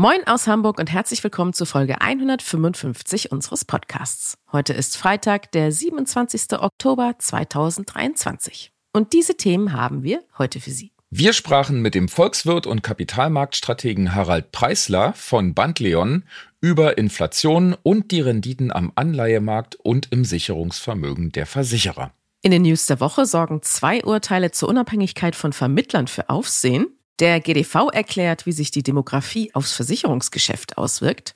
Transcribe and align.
Moin 0.00 0.26
aus 0.26 0.46
Hamburg 0.46 0.78
und 0.78 0.90
herzlich 0.90 1.22
willkommen 1.22 1.52
zu 1.52 1.66
Folge 1.66 2.00
155 2.00 3.32
unseres 3.32 3.66
Podcasts. 3.66 4.38
Heute 4.50 4.72
ist 4.72 4.96
Freitag, 4.96 5.52
der 5.52 5.72
27. 5.72 6.58
Oktober 6.58 7.16
2023. 7.18 8.72
Und 8.94 9.12
diese 9.12 9.36
Themen 9.36 9.74
haben 9.74 10.02
wir 10.02 10.22
heute 10.38 10.58
für 10.58 10.70
Sie. 10.70 10.92
Wir 11.10 11.34
sprachen 11.34 11.82
mit 11.82 11.94
dem 11.94 12.08
Volkswirt 12.08 12.66
und 12.66 12.82
Kapitalmarktstrategen 12.82 14.14
Harald 14.14 14.52
Preisler 14.52 15.12
von 15.12 15.52
Bandleon 15.52 16.24
über 16.62 16.96
Inflation 16.96 17.76
und 17.82 18.10
die 18.10 18.22
Renditen 18.22 18.72
am 18.72 18.92
Anleihemarkt 18.94 19.74
und 19.74 20.10
im 20.12 20.24
Sicherungsvermögen 20.24 21.32
der 21.32 21.44
Versicherer. 21.44 22.10
In 22.40 22.52
den 22.52 22.62
News 22.62 22.86
der 22.86 23.00
Woche 23.00 23.26
sorgen 23.26 23.60
zwei 23.60 24.02
Urteile 24.02 24.50
zur 24.50 24.70
Unabhängigkeit 24.70 25.36
von 25.36 25.52
Vermittlern 25.52 26.06
für 26.06 26.30
Aufsehen. 26.30 26.86
Der 27.20 27.38
GDV 27.40 27.90
erklärt, 27.92 28.46
wie 28.46 28.52
sich 28.52 28.70
die 28.70 28.82
Demografie 28.82 29.50
aufs 29.54 29.74
Versicherungsgeschäft 29.74 30.78
auswirkt. 30.78 31.34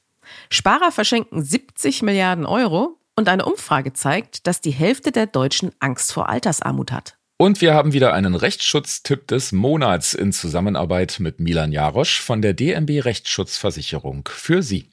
Sparer 0.49 0.91
verschenken 0.91 1.45
70 1.45 2.01
Milliarden 2.01 2.47
Euro 2.47 2.99
und 3.17 3.29
eine 3.29 3.45
Umfrage 3.45 3.93
zeigt, 3.93 4.47
dass 4.47 4.63
die 4.63 4.71
Hälfte 4.71 5.13
der 5.13 5.27
Deutschen 5.27 5.73
Angst 5.81 6.11
vor 6.11 6.31
Altersarmut 6.31 6.91
hat. 6.91 7.19
Und 7.37 7.61
wir 7.61 7.75
haben 7.75 7.93
wieder 7.93 8.15
einen 8.15 8.35
Rechtsschutztipp 8.35 9.29
des 9.29 9.53
Monats 9.53 10.15
in 10.15 10.33
Zusammenarbeit 10.33 11.17
mit 11.21 11.39
Milan 11.39 11.71
Jarosch 11.71 12.21
von 12.23 12.41
der 12.41 12.55
DMB 12.55 13.05
Rechtsschutzversicherung 13.05 14.27
für 14.31 14.63
Sie. 14.63 14.89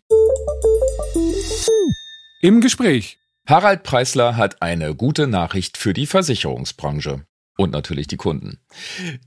Im 2.41 2.59
Gespräch. 2.59 3.17
Harald 3.47 3.83
Preisler 3.83 4.35
hat 4.35 4.61
eine 4.61 4.93
gute 4.93 5.27
Nachricht 5.27 5.77
für 5.77 5.93
die 5.93 6.05
Versicherungsbranche 6.05 7.25
und 7.61 7.71
natürlich 7.71 8.07
die 8.07 8.17
Kunden. 8.17 8.59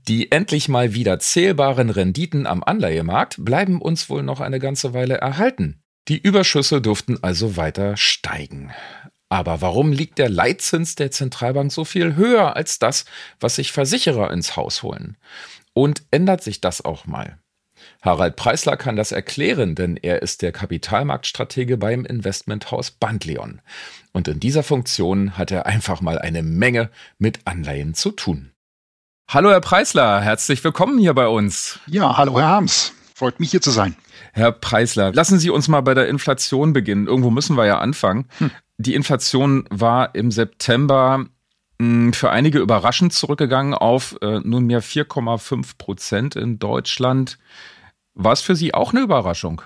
Die 0.07 0.31
endlich 0.31 0.67
mal 0.67 0.93
wieder 0.93 1.19
zählbaren 1.19 1.89
Renditen 1.89 2.45
am 2.45 2.63
Anleihemarkt 2.63 3.37
bleiben 3.39 3.81
uns 3.81 4.09
wohl 4.09 4.23
noch 4.23 4.41
eine 4.41 4.59
ganze 4.59 4.93
Weile 4.93 5.15
erhalten. 5.15 5.81
Die 6.07 6.19
Überschüsse 6.19 6.81
dürften 6.81 7.23
also 7.23 7.57
weiter 7.57 7.97
steigen. 7.97 8.71
Aber 9.29 9.61
warum 9.61 9.91
liegt 9.91 10.19
der 10.19 10.29
Leitzins 10.29 10.95
der 10.95 11.11
Zentralbank 11.11 11.71
so 11.71 11.83
viel 11.83 12.15
höher 12.15 12.55
als 12.55 12.77
das, 12.77 13.05
was 13.39 13.55
sich 13.55 13.71
Versicherer 13.71 14.31
ins 14.31 14.55
Haus 14.55 14.83
holen? 14.83 15.17
Und 15.73 16.03
ändert 16.11 16.43
sich 16.43 16.61
das 16.61 16.85
auch 16.85 17.05
mal? 17.05 17.39
Harald 18.01 18.35
Preisler 18.35 18.77
kann 18.77 18.95
das 18.95 19.11
erklären, 19.11 19.75
denn 19.75 19.97
er 19.97 20.21
ist 20.21 20.41
der 20.41 20.51
Kapitalmarktstratege 20.51 21.77
beim 21.77 22.05
Investmenthaus 22.05 22.91
Bandleon. 22.91 23.61
Und 24.13 24.27
in 24.27 24.39
dieser 24.39 24.63
Funktion 24.63 25.37
hat 25.37 25.51
er 25.51 25.65
einfach 25.65 26.01
mal 26.01 26.19
eine 26.19 26.43
Menge 26.43 26.89
mit 27.17 27.39
Anleihen 27.45 27.93
zu 27.93 28.11
tun. 28.11 28.51
Hallo 29.27 29.49
Herr 29.49 29.61
Preisler, 29.61 30.21
herzlich 30.21 30.63
willkommen 30.63 30.99
hier 30.99 31.13
bei 31.13 31.27
uns. 31.27 31.79
Ja, 31.87 32.15
hallo 32.15 32.39
Herr 32.39 32.47
Harms. 32.47 32.93
Freut 33.15 33.39
mich 33.39 33.49
hier 33.49 33.61
zu 33.61 33.71
sein. 33.71 33.95
Herr 34.33 34.51
Preisler, 34.51 35.13
lassen 35.13 35.39
Sie 35.39 35.49
uns 35.49 35.67
mal 35.67 35.81
bei 35.81 35.93
der 35.93 36.09
Inflation 36.09 36.73
beginnen. 36.73 37.07
Irgendwo 37.07 37.31
müssen 37.31 37.55
wir 37.55 37.65
ja 37.65 37.79
anfangen. 37.79 38.27
Hm. 38.37 38.51
Die 38.77 38.93
Inflation 38.93 39.65
war 39.69 40.13
im 40.15 40.31
September 40.31 41.25
hm, 41.81 42.13
für 42.13 42.29
einige 42.29 42.59
überraschend 42.59 43.13
zurückgegangen 43.13 43.73
auf 43.73 44.17
äh, 44.21 44.39
nunmehr 44.39 44.83
4,5 44.83 45.77
Prozent 45.77 46.35
in 46.35 46.59
Deutschland. 46.59 47.37
War 48.15 48.33
es 48.33 48.41
für 48.41 48.55
Sie 48.55 48.73
auch 48.73 48.91
eine 48.91 49.01
Überraschung? 49.01 49.61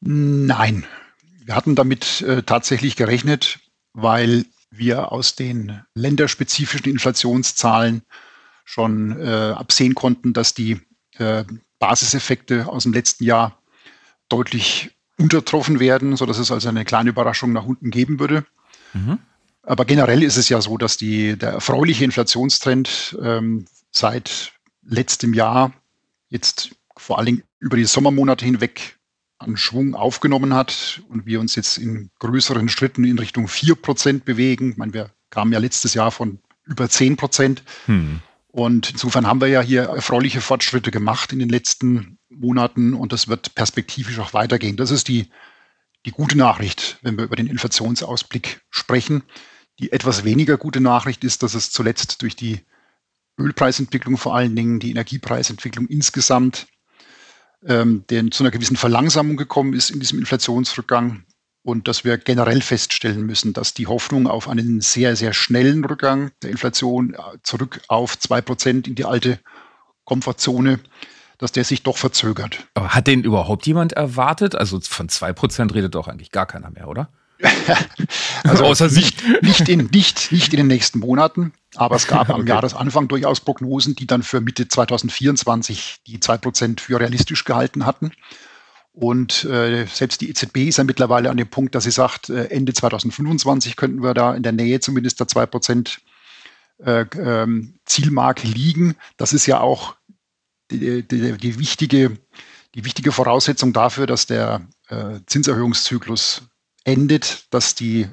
Nein. 0.00 0.86
Wir 1.44 1.56
hatten 1.56 1.74
damit 1.74 2.22
äh, 2.22 2.42
tatsächlich 2.42 2.96
gerechnet, 2.96 3.58
weil 3.92 4.44
wir 4.70 5.12
aus 5.12 5.34
den 5.34 5.82
länderspezifischen 5.94 6.90
Inflationszahlen 6.90 8.02
schon 8.64 9.20
äh, 9.20 9.52
absehen 9.56 9.94
konnten, 9.94 10.32
dass 10.32 10.54
die 10.54 10.80
äh, 11.18 11.44
Basiseffekte 11.78 12.68
aus 12.68 12.84
dem 12.84 12.92
letzten 12.92 13.24
Jahr 13.24 13.58
deutlich 14.28 14.92
untertroffen 15.18 15.80
werden, 15.80 16.16
sodass 16.16 16.38
es 16.38 16.50
also 16.50 16.68
eine 16.68 16.84
kleine 16.84 17.10
Überraschung 17.10 17.52
nach 17.52 17.64
unten 17.64 17.90
geben 17.90 18.18
würde. 18.18 18.46
Mhm. 18.92 19.18
Aber 19.62 19.84
generell 19.84 20.22
ist 20.22 20.36
es 20.36 20.48
ja 20.48 20.60
so, 20.60 20.78
dass 20.78 20.96
die, 20.96 21.36
der 21.36 21.50
erfreuliche 21.50 22.04
Inflationstrend 22.04 23.16
ähm, 23.22 23.66
seit 23.90 24.52
letztem 24.84 25.34
Jahr 25.34 25.72
jetzt 26.28 26.70
vor 26.96 27.18
allen 27.18 27.26
Dingen 27.26 27.42
über 27.62 27.76
die 27.76 27.84
Sommermonate 27.84 28.44
hinweg 28.44 28.98
an 29.38 29.56
Schwung 29.56 29.94
aufgenommen 29.94 30.52
hat 30.52 31.02
und 31.08 31.26
wir 31.26 31.40
uns 31.40 31.54
jetzt 31.54 31.78
in 31.78 32.10
größeren 32.18 32.68
Schritten 32.68 33.04
in 33.04 33.18
Richtung 33.18 33.46
4% 33.46 34.24
bewegen. 34.24 34.72
Ich 34.72 34.76
meine, 34.76 34.92
wir 34.92 35.10
kamen 35.30 35.52
ja 35.52 35.60
letztes 35.60 35.94
Jahr 35.94 36.10
von 36.10 36.40
über 36.64 36.84
10%. 36.86 37.62
Hm. 37.86 38.20
Und 38.48 38.90
insofern 38.90 39.26
haben 39.26 39.40
wir 39.40 39.46
ja 39.48 39.60
hier 39.60 39.84
erfreuliche 39.84 40.40
Fortschritte 40.40 40.90
gemacht 40.90 41.32
in 41.32 41.38
den 41.38 41.48
letzten 41.48 42.18
Monaten 42.28 42.94
und 42.94 43.12
das 43.12 43.28
wird 43.28 43.54
perspektivisch 43.54 44.18
auch 44.18 44.34
weitergehen. 44.34 44.76
Das 44.76 44.90
ist 44.90 45.06
die, 45.08 45.28
die 46.04 46.10
gute 46.10 46.36
Nachricht, 46.36 46.98
wenn 47.02 47.16
wir 47.16 47.24
über 47.24 47.36
den 47.36 47.46
Inflationsausblick 47.46 48.60
sprechen. 48.70 49.22
Die 49.78 49.92
etwas 49.92 50.24
weniger 50.24 50.56
gute 50.58 50.80
Nachricht 50.80 51.24
ist, 51.24 51.42
dass 51.44 51.54
es 51.54 51.70
zuletzt 51.70 52.22
durch 52.22 52.36
die 52.36 52.60
Ölpreisentwicklung 53.38 54.18
vor 54.18 54.34
allen 54.34 54.54
Dingen, 54.54 54.80
die 54.80 54.90
Energiepreisentwicklung 54.90 55.86
insgesamt 55.86 56.66
ähm, 57.66 58.04
der 58.10 58.30
zu 58.30 58.42
einer 58.42 58.50
gewissen 58.50 58.76
Verlangsamung 58.76 59.36
gekommen 59.36 59.74
ist 59.74 59.90
in 59.90 60.00
diesem 60.00 60.18
Inflationsrückgang 60.18 61.24
und 61.62 61.86
dass 61.88 62.04
wir 62.04 62.18
generell 62.18 62.60
feststellen 62.60 63.24
müssen, 63.24 63.52
dass 63.52 63.74
die 63.74 63.86
Hoffnung 63.86 64.26
auf 64.26 64.48
einen 64.48 64.80
sehr, 64.80 65.16
sehr 65.16 65.32
schnellen 65.32 65.84
Rückgang 65.84 66.32
der 66.42 66.50
Inflation 66.50 67.14
äh, 67.14 67.38
zurück 67.42 67.80
auf 67.88 68.18
zwei 68.18 68.40
Prozent 68.40 68.88
in 68.88 68.94
die 68.94 69.04
alte 69.04 69.38
Komfortzone, 70.04 70.80
dass 71.38 71.52
der 71.52 71.64
sich 71.64 71.82
doch 71.82 71.96
verzögert. 71.96 72.66
Aber 72.74 72.94
hat 72.94 73.06
den 73.06 73.22
überhaupt 73.22 73.66
jemand 73.66 73.92
erwartet? 73.92 74.54
Also 74.54 74.80
von 74.80 75.08
zwei 75.08 75.32
Prozent 75.32 75.74
redet 75.74 75.94
doch 75.94 76.08
eigentlich 76.08 76.30
gar 76.32 76.46
keiner 76.46 76.70
mehr, 76.70 76.88
oder? 76.88 77.10
also 78.44 78.64
außer 78.64 78.88
nicht, 78.88 79.22
nicht, 79.42 79.68
in, 79.68 79.86
nicht, 79.92 80.32
nicht 80.32 80.52
in 80.52 80.58
den 80.58 80.66
nächsten 80.66 81.00
Monaten. 81.00 81.52
Aber 81.74 81.96
es 81.96 82.06
gab 82.06 82.30
am 82.30 82.46
Jahresanfang 82.46 83.08
durchaus 83.08 83.40
Prognosen, 83.40 83.96
die 83.96 84.06
dann 84.06 84.22
für 84.22 84.40
Mitte 84.40 84.68
2024 84.68 86.00
die 86.06 86.18
2% 86.18 86.80
für 86.80 87.00
realistisch 87.00 87.44
gehalten 87.44 87.86
hatten. 87.86 88.12
Und 88.92 89.44
äh, 89.44 89.86
selbst 89.86 90.20
die 90.20 90.28
EZB 90.28 90.68
ist 90.68 90.76
ja 90.76 90.84
mittlerweile 90.84 91.30
an 91.30 91.38
dem 91.38 91.48
Punkt, 91.48 91.74
dass 91.74 91.84
sie 91.84 91.90
sagt, 91.90 92.28
äh, 92.28 92.44
Ende 92.46 92.74
2025 92.74 93.76
könnten 93.76 94.02
wir 94.02 94.12
da 94.12 94.34
in 94.34 94.42
der 94.42 94.52
Nähe 94.52 94.80
zumindest 94.80 95.18
der 95.18 95.28
2% 95.28 95.98
äh, 96.84 97.06
ähm, 97.16 97.74
Zielmarke 97.86 98.46
liegen. 98.46 98.96
Das 99.16 99.32
ist 99.32 99.46
ja 99.46 99.60
auch 99.60 99.96
die, 100.70 101.02
die, 101.08 101.38
die, 101.38 101.58
wichtige, 101.58 102.18
die 102.74 102.84
wichtige 102.84 103.12
Voraussetzung 103.12 103.72
dafür, 103.72 104.06
dass 104.06 104.26
der 104.26 104.60
äh, 104.88 105.20
Zinserhöhungszyklus 105.26 106.42
endet, 106.84 107.46
dass 107.50 107.74
die 107.74 108.08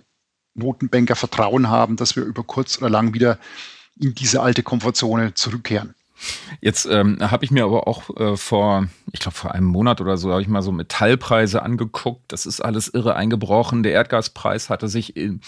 Notenbanker 0.53 1.15
Vertrauen 1.15 1.69
haben, 1.69 1.95
dass 1.95 2.15
wir 2.15 2.23
über 2.23 2.43
kurz 2.43 2.77
oder 2.79 2.89
lang 2.89 3.13
wieder 3.13 3.39
in 3.99 4.15
diese 4.15 4.41
alte 4.41 4.63
Komfortzone 4.63 5.33
zurückkehren. 5.33 5.95
Jetzt 6.59 6.85
ähm, 6.85 7.17
habe 7.19 7.45
ich 7.45 7.51
mir 7.51 7.63
aber 7.63 7.87
auch 7.87 8.09
äh, 8.17 8.35
vor, 8.35 8.87
ich 9.13 9.19
glaube 9.21 9.37
vor 9.37 9.53
einem 9.53 9.67
Monat 9.67 10.01
oder 10.01 10.17
so, 10.17 10.31
habe 10.31 10.41
ich 10.41 10.47
mal 10.49 10.61
so 10.61 10.71
Metallpreise 10.71 11.61
angeguckt. 11.61 12.23
Das 12.27 12.45
ist 12.45 12.59
alles 12.59 12.89
irre 12.89 13.15
eingebrochen. 13.15 13.83
Der 13.83 13.93
Erdgaspreis 13.93 14.69
hatte 14.69 14.89
sich 14.89 15.15
in, 15.15 15.41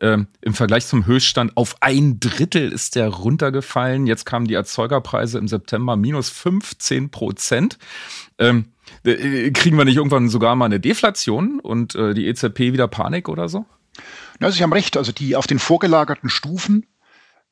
äh, 0.00 0.18
im 0.40 0.54
Vergleich 0.54 0.86
zum 0.86 1.06
Höchststand 1.06 1.56
auf 1.56 1.76
ein 1.80 2.20
Drittel 2.20 2.72
ist 2.72 2.96
der 2.96 3.08
runtergefallen. 3.08 4.06
Jetzt 4.06 4.24
kamen 4.24 4.46
die 4.46 4.54
Erzeugerpreise 4.54 5.38
im 5.38 5.46
September 5.46 5.96
minus 5.96 6.30
15 6.30 7.10
Prozent. 7.10 7.78
Ähm, 8.38 8.66
äh, 9.04 9.50
kriegen 9.50 9.76
wir 9.76 9.84
nicht 9.84 9.96
irgendwann 9.96 10.28
sogar 10.28 10.56
mal 10.56 10.64
eine 10.64 10.80
Deflation 10.80 11.60
und 11.60 11.94
äh, 11.94 12.14
die 12.14 12.26
EZB 12.26 12.72
wieder 12.72 12.88
Panik 12.88 13.28
oder 13.28 13.48
so? 13.48 13.66
Ja, 14.40 14.50
Sie 14.50 14.62
haben 14.62 14.72
recht. 14.72 14.96
Also 14.96 15.12
die 15.12 15.36
auf 15.36 15.46
den 15.46 15.58
vorgelagerten 15.58 16.30
Stufen 16.30 16.86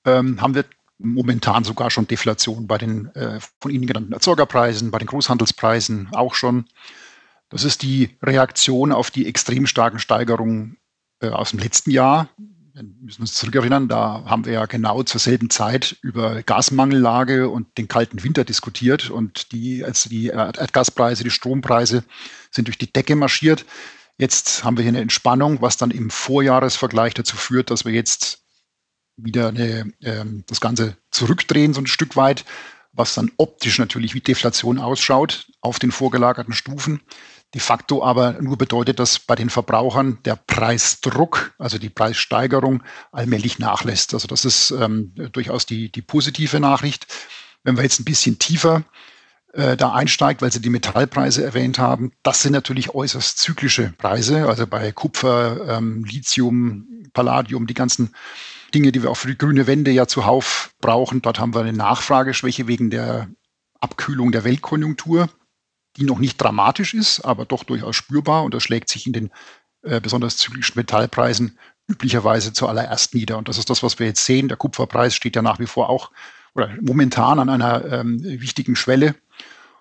ähm, 0.05 0.41
haben 0.41 0.55
wir 0.55 0.65
momentan 0.99 1.65
sogar 1.65 1.91
schon 1.91 2.09
Deflation 2.09 2.67
bei 2.67 2.79
den 2.79 3.15
äh, 3.15 3.39
von 3.61 3.71
Ihnen 3.71 3.87
genannten 3.87 4.13
Erzeugerpreisen, 4.13 4.91
bei 4.91 4.99
den 4.99 5.07
Großhandelspreisen 5.07 6.09
auch 6.13 6.35
schon. 6.35 6.65
Das 7.51 7.65
ist 7.65 7.83
die 7.83 8.17
Reaktion 8.23 8.93
auf 8.93 9.11
die 9.11 9.27
extrem 9.27 9.67
starken 9.67 9.99
Steigerungen 9.99 10.77
äh, 11.21 11.29
aus 11.29 11.51
dem 11.51 11.59
letzten 11.59 11.91
Jahr. 11.91 12.29
Wir 12.75 12.85
müssen 13.01 13.23
uns 13.23 13.35
zurückerinnern, 13.35 13.89
da 13.89 14.25
haben 14.27 14.45
wir 14.45 14.53
ja 14.53 14.67
genau 14.67 15.03
zur 15.03 15.21
selben 15.21 15.51
Zeit 15.51 15.97
über 16.01 16.43
Gasmangellage 16.45 17.49
und 17.49 17.77
den 17.77 17.89
kalten 17.89 18.23
Winter 18.23 18.45
diskutiert 18.45 19.11
und 19.11 19.51
die, 19.51 19.85
also 19.85 20.09
die 20.09 20.27
Erdgaspreise, 20.27 21.25
die 21.25 21.31
Strompreise 21.31 22.05
sind 22.53 22.69
durch 22.69 22.79
die 22.79 22.93
Decke 22.93 23.17
marschiert. 23.17 23.65
Jetzt 24.17 24.63
haben 24.63 24.77
wir 24.77 24.83
hier 24.83 24.91
eine 24.91 25.01
Entspannung, 25.01 25.61
was 25.61 25.77
dann 25.77 25.91
im 25.91 26.11
Vorjahresvergleich 26.11 27.15
dazu 27.15 27.37
führt, 27.37 27.71
dass 27.71 27.85
wir 27.85 27.93
jetzt 27.93 28.45
wieder 29.17 29.49
eine, 29.49 29.93
ähm, 30.03 30.45
das 30.47 30.61
Ganze 30.61 30.97
zurückdrehen, 31.11 31.75
so 31.75 31.81
ein 31.81 31.87
Stück 31.87 32.17
weit, 32.17 32.45
was 32.93 33.15
dann 33.15 33.31
optisch 33.37 33.79
natürlich 33.79 34.15
wie 34.15 34.21
Deflation 34.21 34.79
ausschaut 34.79 35.49
auf 35.61 35.79
den 35.79 35.93
vorgelagerten 35.93 36.55
Stufen. 36.55 37.01
De 37.55 37.61
facto 37.61 38.05
aber 38.05 38.43
nur 38.43 38.59
bedeutet, 38.59 38.99
dass 38.99 39.19
bei 39.19 39.35
den 39.35 39.49
Verbrauchern 39.49 40.19
der 40.25 40.37
Preisdruck, 40.37 41.55
also 41.59 41.79
die 41.79 41.89
Preissteigerung, 41.89 42.83
allmählich 43.11 43.59
nachlässt. 43.59 44.13
Also 44.13 44.29
das 44.29 44.45
ist 44.45 44.71
ähm, 44.71 45.15
durchaus 45.33 45.65
die, 45.65 45.91
die 45.91 46.03
positive 46.03 46.61
Nachricht. 46.61 47.07
Wenn 47.65 47.77
wir 47.77 47.85
jetzt 47.85 48.01
ein 48.01 48.05
bisschen 48.05 48.39
tiefer 48.39 48.85
äh, 49.55 49.79
da 49.79 49.93
einsteigt, 49.93 50.43
weil 50.43 50.53
Sie 50.53 50.61
die 50.61 50.69
Metallpreise 50.69 51.43
erwähnt 51.43 51.79
haben, 51.79 52.13
das 52.23 52.43
sind 52.43 52.53
natürlich 52.53 52.95
äußerst 52.95 53.39
zyklische 53.39 53.95
Preise. 53.97 54.47
Also 54.47 54.67
bei 54.67 54.93
Kupfer, 54.93 55.79
ähm, 55.79 56.05
Lithium, 56.05 56.87
Palladium, 57.15 57.67
die 57.67 57.75
ganzen 57.75 58.15
Dinge, 58.75 58.93
die 58.93 59.03
wir 59.03 59.11
auch 59.11 59.17
für 59.17 59.29
die 59.29 59.39
grüne 59.39 59.67
Wende 59.67 59.91
ja 59.91 60.07
zuhauf 60.07 60.75
brauchen. 60.83 61.23
Dort 61.23 61.39
haben 61.39 61.55
wir 61.55 61.63
eine 61.63 61.73
Nachfrageschwäche 61.73 62.67
wegen 62.67 62.91
der 62.91 63.29
Abkühlung 63.81 64.33
der 64.33 64.45
Weltkonjunktur 64.45 65.31
die 65.99 66.05
noch 66.05 66.19
nicht 66.19 66.41
dramatisch 66.41 66.95
ist, 66.95 67.21
aber 67.21 67.45
doch 67.45 67.65
durchaus 67.65 67.97
spürbar 67.97 68.45
und 68.45 68.55
das 68.55 68.63
schlägt 68.63 68.89
sich 68.89 69.07
in 69.07 69.13
den 69.13 69.31
äh, 69.83 70.01
besonders 70.01 70.37
zyklischen 70.37 70.79
Metallpreisen 70.79 71.59
üblicherweise 71.89 72.53
zuallererst 72.53 73.15
nieder. 73.15 73.39
Und 73.39 73.49
das 73.49 73.59
ist 73.59 73.71
das, 73.71 73.83
was 73.83 73.99
wir 73.99 74.07
jetzt 74.07 74.25
sehen. 74.25 74.49
Der 74.49 74.57
Kupferpreis 74.57 75.15
steht 75.15 75.37
ja 75.37 75.43
nach 75.43 75.59
wie 75.59 75.67
vor 75.67 75.89
auch 75.89 76.11
oder 76.55 76.71
momentan 76.81 77.39
an 77.39 77.49
einer 77.49 77.85
ähm, 77.85 78.23
wichtigen 78.23 78.77
Schwelle 78.77 79.15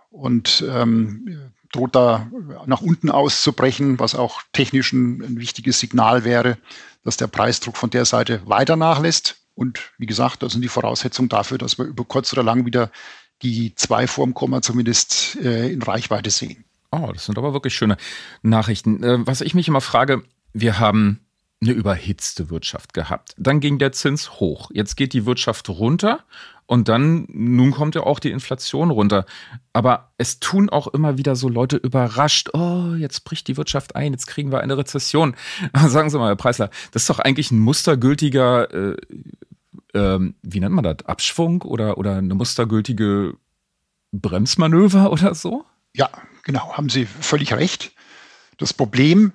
und 0.09 0.63
ähm, 0.69 1.51
droht 1.71 1.95
da 1.95 2.29
nach 2.65 2.81
unten 2.81 3.09
auszubrechen, 3.09 3.99
was 3.99 4.15
auch 4.15 4.41
technisch 4.53 4.93
ein, 4.93 5.21
ein 5.21 5.39
wichtiges 5.39 5.79
Signal 5.79 6.23
wäre, 6.23 6.57
dass 7.03 7.17
der 7.17 7.27
Preisdruck 7.27 7.77
von 7.77 7.89
der 7.89 8.05
Seite 8.05 8.41
weiter 8.45 8.75
nachlässt. 8.75 9.41
Und 9.53 9.91
wie 9.97 10.05
gesagt, 10.05 10.43
das 10.43 10.53
sind 10.53 10.61
die 10.61 10.69
Voraussetzungen 10.69 11.29
dafür, 11.29 11.57
dass 11.57 11.77
wir 11.77 11.85
über 11.85 12.03
kurz 12.03 12.31
oder 12.31 12.43
lang 12.43 12.65
wieder 12.65 12.91
die 13.41 13.75
zwei 13.75 14.07
vorm 14.07 14.33
Komma 14.33 14.61
zumindest 14.61 15.37
äh, 15.37 15.71
in 15.71 15.81
Reichweite 15.81 16.29
sehen. 16.29 16.63
Oh, 16.91 17.11
das 17.13 17.25
sind 17.25 17.37
aber 17.37 17.53
wirklich 17.53 17.75
schöne 17.75 17.97
Nachrichten. 18.41 19.03
Äh, 19.03 19.25
was 19.25 19.41
ich 19.41 19.53
mich 19.53 19.67
immer 19.67 19.81
frage, 19.81 20.23
wir 20.53 20.79
haben 20.79 21.19
eine 21.61 21.71
überhitzte 21.71 22.49
Wirtschaft 22.49 22.93
gehabt. 22.93 23.33
Dann 23.37 23.59
ging 23.59 23.79
der 23.79 23.91
Zins 23.91 24.39
hoch. 24.39 24.69
Jetzt 24.73 24.95
geht 24.95 25.13
die 25.13 25.25
Wirtschaft 25.25 25.69
runter 25.69 26.23
und 26.67 26.87
dann, 26.87 27.25
nun 27.29 27.71
kommt 27.71 27.95
ja 27.95 28.03
auch 28.03 28.19
die 28.19 28.29
Inflation 28.29 28.91
runter. 28.91 29.25
Aber 29.73 30.11
es 30.17 30.39
tun 30.39 30.69
auch 30.69 30.87
immer 30.87 31.17
wieder 31.17 31.35
so 31.35 31.49
Leute 31.49 31.77
überrascht, 31.77 32.49
oh, 32.53 32.93
jetzt 32.95 33.23
bricht 33.23 33.47
die 33.47 33.57
Wirtschaft 33.57 33.95
ein, 33.95 34.11
jetzt 34.11 34.27
kriegen 34.27 34.51
wir 34.51 34.59
eine 34.59 34.77
Rezession. 34.77 35.35
Sagen 35.87 36.09
Sie 36.09 36.19
mal, 36.19 36.27
Herr 36.27 36.35
Preisler, 36.35 36.69
das 36.91 37.03
ist 37.03 37.09
doch 37.09 37.19
eigentlich 37.19 37.51
ein 37.51 37.59
mustergültiger 37.59 38.71
äh, 38.73 38.97
ähm, 39.93 40.35
wie 40.41 40.59
nennt 40.59 40.75
man 40.75 40.83
das, 40.83 41.05
Abschwung 41.05 41.61
oder, 41.61 41.97
oder 41.97 42.17
eine 42.17 42.35
mustergültige 42.35 43.35
Bremsmanöver 44.11 45.11
oder 45.11 45.35
so? 45.35 45.65
Ja, 45.93 46.09
genau, 46.43 46.73
haben 46.73 46.89
Sie 46.89 47.05
völlig 47.05 47.53
recht. 47.53 47.91
Das 48.57 48.73
Problem 48.73 49.33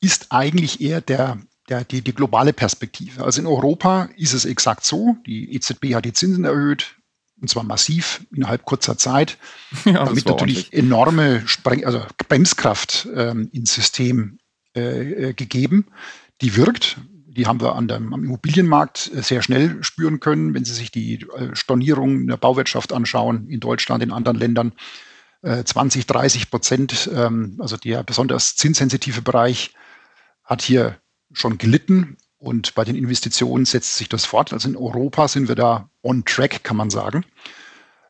ist 0.00 0.26
eigentlich 0.30 0.80
eher 0.80 1.00
der, 1.00 1.38
der, 1.68 1.84
die, 1.84 2.02
die 2.02 2.14
globale 2.14 2.52
Perspektive. 2.52 3.24
Also 3.24 3.40
in 3.40 3.46
Europa 3.46 4.08
ist 4.16 4.32
es 4.32 4.44
exakt 4.44 4.84
so. 4.84 5.16
Die 5.26 5.54
EZB 5.54 5.94
hat 5.94 6.04
die 6.04 6.12
Zinsen 6.12 6.44
erhöht, 6.44 6.96
und 7.40 7.48
zwar 7.48 7.62
massiv 7.62 8.24
innerhalb 8.32 8.64
kurzer 8.64 8.96
Zeit, 8.98 9.38
ja, 9.84 10.04
damit 10.04 10.26
natürlich 10.26 10.66
ordentlich. 10.66 10.72
enorme 10.72 11.46
Spreng 11.46 11.84
also 11.84 12.02
Bremskraft 12.28 13.08
ähm, 13.14 13.48
ins 13.52 13.74
System 13.74 14.38
äh, 14.76 15.30
äh 15.30 15.32
gegeben. 15.32 15.86
Die 16.40 16.56
wirkt. 16.56 16.98
Die 17.38 17.46
haben 17.46 17.60
wir 17.60 17.76
an 17.76 17.86
dem, 17.86 18.12
am 18.12 18.24
Immobilienmarkt 18.24 19.12
äh, 19.14 19.22
sehr 19.22 19.42
schnell 19.42 19.82
spüren 19.84 20.18
können, 20.18 20.54
wenn 20.54 20.64
Sie 20.64 20.74
sich 20.74 20.90
die 20.90 21.22
äh, 21.22 21.54
Stornierung 21.54 22.26
der 22.26 22.36
Bauwirtschaft 22.36 22.92
anschauen, 22.92 23.48
in 23.48 23.60
Deutschland, 23.60 24.02
in 24.02 24.12
anderen 24.12 24.36
Ländern. 24.36 24.72
20, 25.42 26.02
äh, 26.02 26.04
30 26.04 26.50
Prozent, 26.50 27.08
ähm, 27.14 27.56
also 27.60 27.76
der 27.76 28.02
besonders 28.02 28.56
zinssensitive 28.56 29.22
Bereich 29.22 29.72
hat 30.42 30.62
hier 30.62 30.96
schon 31.32 31.58
gelitten 31.58 32.16
und 32.38 32.74
bei 32.74 32.84
den 32.84 32.96
Investitionen 32.96 33.64
setzt 33.64 33.96
sich 33.96 34.08
das 34.08 34.24
fort. 34.24 34.52
Also 34.52 34.68
in 34.68 34.76
Europa 34.76 35.28
sind 35.28 35.46
wir 35.46 35.54
da 35.54 35.90
on 36.02 36.24
track, 36.24 36.64
kann 36.64 36.76
man 36.76 36.90
sagen. 36.90 37.24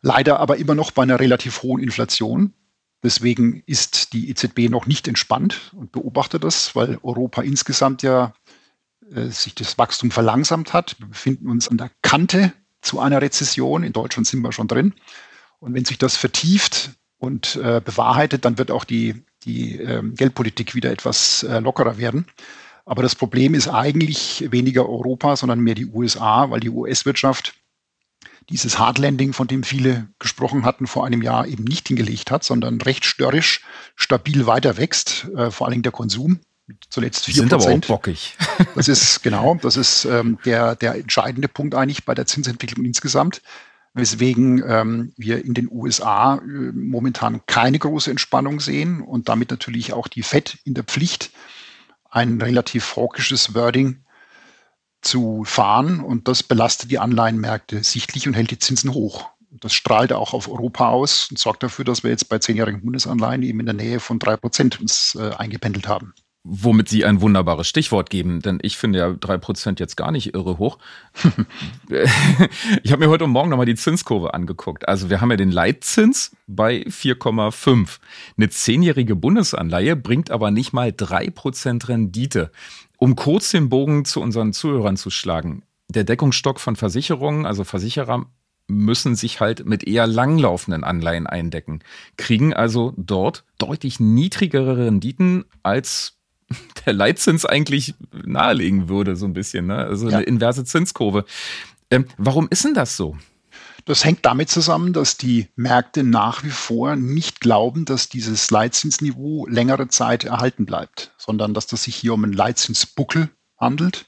Leider 0.01 0.41
aber 0.41 0.57
immer 0.57 0.75
noch 0.75 0.91
bei 0.91 1.03
einer 1.03 1.21
relativ 1.21 1.63
hohen 1.63 1.83
Inflation. 1.83 2.55
Deswegen 3.03 3.63
ist 3.67 4.15
die 4.15 4.31
EZB 4.31 4.71
noch 4.71 4.87
nicht 4.87 5.07
entspannt 5.07 5.73
und 5.77 5.93
beobachtet 5.93 6.45
das, 6.45 6.75
weil 6.75 6.99
Europa 7.03 7.43
insgesamt 7.43 8.03
ja 8.03 8.33
sich 9.11 9.55
das 9.55 9.79
Wachstum 9.79 10.11
verlangsamt 10.11 10.73
hat. 10.73 10.97
Wir 10.99 11.09
befinden 11.09 11.49
uns 11.49 11.69
an 11.69 11.79
der 11.79 11.91
Kante 12.03 12.53
zu 12.83 13.01
einer 13.01 13.21
Rezession. 13.23 13.83
In 13.83 13.93
Deutschland 13.93 14.27
sind 14.27 14.43
wir 14.43 14.53
schon 14.53 14.69
drin. 14.69 14.95
Und 15.61 15.75
wenn 15.75 15.85
sich 15.85 15.99
das 15.99 16.17
vertieft 16.17 16.91
und 17.19 17.57
äh, 17.57 17.81
bewahrheitet, 17.85 18.45
dann 18.45 18.59
wird 18.59 18.71
auch 18.71 18.85
die, 18.85 19.25
die 19.45 19.79
äh, 19.79 20.03
Geldpolitik 20.03 20.75
wieder 20.75 20.91
etwas 20.91 21.43
äh, 21.43 21.59
lockerer 21.59 21.99
werden. 21.99 22.27
Aber 22.85 23.03
das 23.03 23.15
Problem 23.15 23.55
ist 23.55 23.69
eigentlich 23.69 24.47
weniger 24.51 24.89
Europa, 24.89 25.37
sondern 25.37 25.61
mehr 25.61 25.75
die 25.75 25.87
USA, 25.87 26.51
weil 26.51 26.61
die 26.61 26.71
US-Wirtschaft 26.71 27.55
dieses 28.49 28.79
Hardlanding, 28.79 29.35
von 29.35 29.47
dem 29.47 29.63
viele 29.63 30.09
gesprochen 30.19 30.65
hatten, 30.65 30.87
vor 30.87 31.05
einem 31.05 31.21
Jahr 31.21 31.47
eben 31.47 31.65
nicht 31.65 31.89
hingelegt 31.89 32.31
hat, 32.31 32.45
sondern 32.45 32.81
recht 32.81 33.05
störrisch 33.05 33.63
stabil 33.95 34.47
weiter 34.47 34.79
wächst, 34.79 35.27
äh, 35.37 35.51
vor 35.51 35.67
allen 35.67 35.73
Dingen 35.73 35.83
der 35.83 35.93
Konsum 35.93 36.41
zuletzt 36.91 37.27
4%. 37.27 37.35
Sind 37.35 37.53
aber 37.53 37.65
auch 37.65 37.81
bockig. 37.81 38.37
Das 38.75 38.89
ist 38.89 39.23
genau, 39.23 39.57
das 39.61 39.77
ist 39.77 40.05
ähm, 40.05 40.39
der, 40.45 40.77
der 40.77 40.95
entscheidende 40.95 41.49
Punkt 41.49 41.75
eigentlich 41.75 42.05
bei 42.05 42.15
der 42.15 42.27
Zinsentwicklung 42.27 42.85
insgesamt, 42.85 43.43
weswegen 43.95 44.63
ähm, 44.67 45.13
wir 45.17 45.45
in 45.45 45.55
den 45.55 45.69
USA 45.71 46.37
äh, 46.37 46.41
momentan 46.73 47.41
keine 47.47 47.79
große 47.79 48.11
Entspannung 48.11 48.61
sehen 48.61 49.01
und 49.01 49.29
damit 49.29 49.51
natürlich 49.51 49.93
auch 49.93 50.09
die 50.09 50.23
FED 50.23 50.59
in 50.65 50.75
der 50.75 50.85
Pflicht, 50.85 51.31
ein 52.11 52.41
relativ 52.41 52.97
hawkisches 52.97 53.55
Wording 53.55 54.05
zu 55.03 55.45
fahren 55.45 56.01
und 56.01 56.27
das 56.29 56.43
belastet 56.43 56.91
die 56.91 56.99
Anleihenmärkte 56.99 57.85
sichtlich 57.85 58.27
und 58.27 58.35
hält 58.35 58.51
die 58.51 58.59
Zinsen 58.59 58.93
hoch. 58.93 59.31
Das 59.51 59.73
strahlt 59.73 60.13
auch 60.13 60.35
auf 60.35 60.49
Europa 60.49 60.89
aus 60.89 61.29
und 61.31 61.39
sorgt 61.39 61.63
dafür, 61.63 61.85
dass 61.85 62.03
wir 62.03 62.11
jetzt 62.11 62.29
bei 62.29 62.39
zehnjährigen 62.39 62.83
Bundesanleihen 62.83 63.43
eben 63.43 63.61
in 63.61 63.67
der 63.67 63.75
Nähe 63.75 64.01
von 64.01 64.19
drei 64.19 64.37
Prozent 64.37 64.81
uns 64.81 65.15
äh, 65.15 65.31
eingependelt 65.37 65.89
haben 65.89 66.15
womit 66.51 66.89
Sie 66.89 67.05
ein 67.05 67.21
wunderbares 67.21 67.69
Stichwort 67.69 68.09
geben, 68.09 68.41
denn 68.41 68.59
ich 68.63 68.79
finde 68.79 68.99
ja 68.99 69.13
drei 69.13 69.37
Prozent 69.37 69.81
jetzt 69.81 69.97
gar 69.97 70.11
nicht 70.11 70.35
irre 70.35 70.59
hoch. 70.59 70.79
ich 72.83 72.91
habe 72.91 73.05
mir 73.05 73.11
heute 73.11 73.27
Morgen 73.27 73.51
nochmal 73.51 73.67
die 73.67 73.75
Zinskurve 73.75 74.33
angeguckt. 74.33 74.89
Also 74.89 75.11
wir 75.11 75.21
haben 75.21 75.31
ja 75.31 75.37
den 75.37 75.53
Leitzins 75.53 76.35
bei 76.47 76.85
4,5. 76.85 77.99
Eine 78.37 78.49
zehnjährige 78.49 79.15
Bundesanleihe 79.15 79.95
bringt 79.95 80.31
aber 80.31 80.51
nicht 80.51 80.73
mal 80.73 80.93
drei 80.97 81.29
Prozent 81.29 81.89
Rendite. 81.89 82.51
Um 82.97 83.15
kurz 83.15 83.51
den 83.51 83.69
Bogen 83.69 84.05
zu 84.05 84.21
unseren 84.21 84.53
Zuhörern 84.53 84.97
zu 84.97 85.11
schlagen. 85.11 85.63
Der 85.89 86.05
Deckungsstock 86.05 86.61
von 86.61 86.77
Versicherungen, 86.77 87.47
also 87.47 87.65
Versicherer, 87.65 88.27
müssen 88.67 89.17
sich 89.17 89.41
halt 89.41 89.65
mit 89.67 89.87
eher 89.87 90.07
langlaufenden 90.07 90.85
Anleihen 90.85 91.27
eindecken, 91.27 91.81
kriegen 92.17 92.53
also 92.53 92.93
dort 92.97 93.45
deutlich 93.57 93.99
niedrigere 93.99 94.77
Renditen 94.87 95.45
als 95.63 96.18
der 96.87 96.93
Leitzins 96.93 97.45
eigentlich 97.45 97.95
nahelegen 98.13 98.89
würde, 98.89 99.17
so 99.17 99.27
ein 99.27 99.35
bisschen, 99.35 99.67
ne? 99.67 99.77
Also 99.77 100.09
ja. 100.09 100.19
eine 100.19 100.27
inverse 100.27 100.65
Zinskurve. 100.65 101.25
Ähm, 101.91 102.07
warum 102.17 102.49
ist 102.51 102.65
denn 102.65 102.75
das 102.75 102.97
so? 102.97 103.17
Das 103.85 104.05
hängt 104.05 104.27
damit 104.27 104.51
zusammen, 104.51 104.93
dass 104.93 105.17
die 105.17 105.49
Märkte 105.57 106.05
nach 106.05 106.45
wie 106.45 106.51
vor 106.51 106.95
nicht 106.95 107.41
glauben, 107.41 107.87
dass 107.87 108.11
dieses 108.11 108.51
Leitzinsniveau 108.51 109.47
längere 109.47 109.89
Zeit 109.89 110.25
erhalten 110.25 110.67
bleibt, 110.67 111.15
sondern 111.17 111.55
dass 111.55 111.67
das 111.67 111.85
sich 111.85 111.97
hier 111.97 112.13
um 112.13 112.25
einen 112.25 112.35
Leitzinsbuckel 112.35 113.31
handelt 113.57 114.07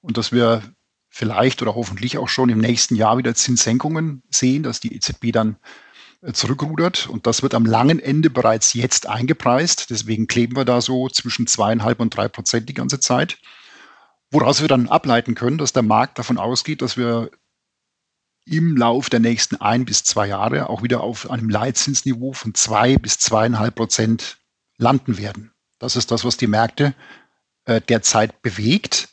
und 0.00 0.16
dass 0.16 0.30
wir 0.30 0.62
vielleicht 1.08 1.60
oder 1.62 1.74
hoffentlich 1.74 2.18
auch 2.18 2.28
schon 2.28 2.50
im 2.50 2.58
nächsten 2.58 2.94
Jahr 2.94 3.18
wieder 3.18 3.34
Zinssenkungen 3.34 4.22
sehen, 4.30 4.62
dass 4.62 4.78
die 4.78 4.94
EZB 4.94 5.32
dann 5.32 5.56
zurückrudert. 6.32 7.08
Und 7.08 7.26
das 7.26 7.42
wird 7.42 7.54
am 7.54 7.66
langen 7.66 7.98
Ende 7.98 8.30
bereits 8.30 8.72
jetzt 8.74 9.06
eingepreist. 9.06 9.90
Deswegen 9.90 10.26
kleben 10.26 10.56
wir 10.56 10.64
da 10.64 10.80
so 10.80 11.08
zwischen 11.08 11.46
zweieinhalb 11.46 12.00
und 12.00 12.16
drei 12.16 12.28
Prozent 12.28 12.68
die 12.68 12.74
ganze 12.74 13.00
Zeit. 13.00 13.38
Woraus 14.30 14.60
wir 14.60 14.68
dann 14.68 14.88
ableiten 14.88 15.34
können, 15.34 15.58
dass 15.58 15.72
der 15.72 15.82
Markt 15.82 16.18
davon 16.18 16.38
ausgeht, 16.38 16.82
dass 16.82 16.96
wir 16.96 17.30
im 18.44 18.76
Lauf 18.76 19.10
der 19.10 19.20
nächsten 19.20 19.56
ein 19.56 19.84
bis 19.84 20.04
zwei 20.04 20.28
Jahre 20.28 20.68
auch 20.68 20.82
wieder 20.82 21.00
auf 21.00 21.30
einem 21.30 21.48
Leitzinsniveau 21.48 22.32
von 22.32 22.54
zwei 22.54 22.96
bis 22.96 23.18
zweieinhalb 23.18 23.74
Prozent 23.74 24.38
landen 24.78 25.18
werden. 25.18 25.52
Das 25.78 25.96
ist 25.96 26.10
das, 26.10 26.24
was 26.24 26.36
die 26.36 26.46
Märkte 26.46 26.94
äh, 27.64 27.80
derzeit 27.80 28.42
bewegt, 28.42 29.08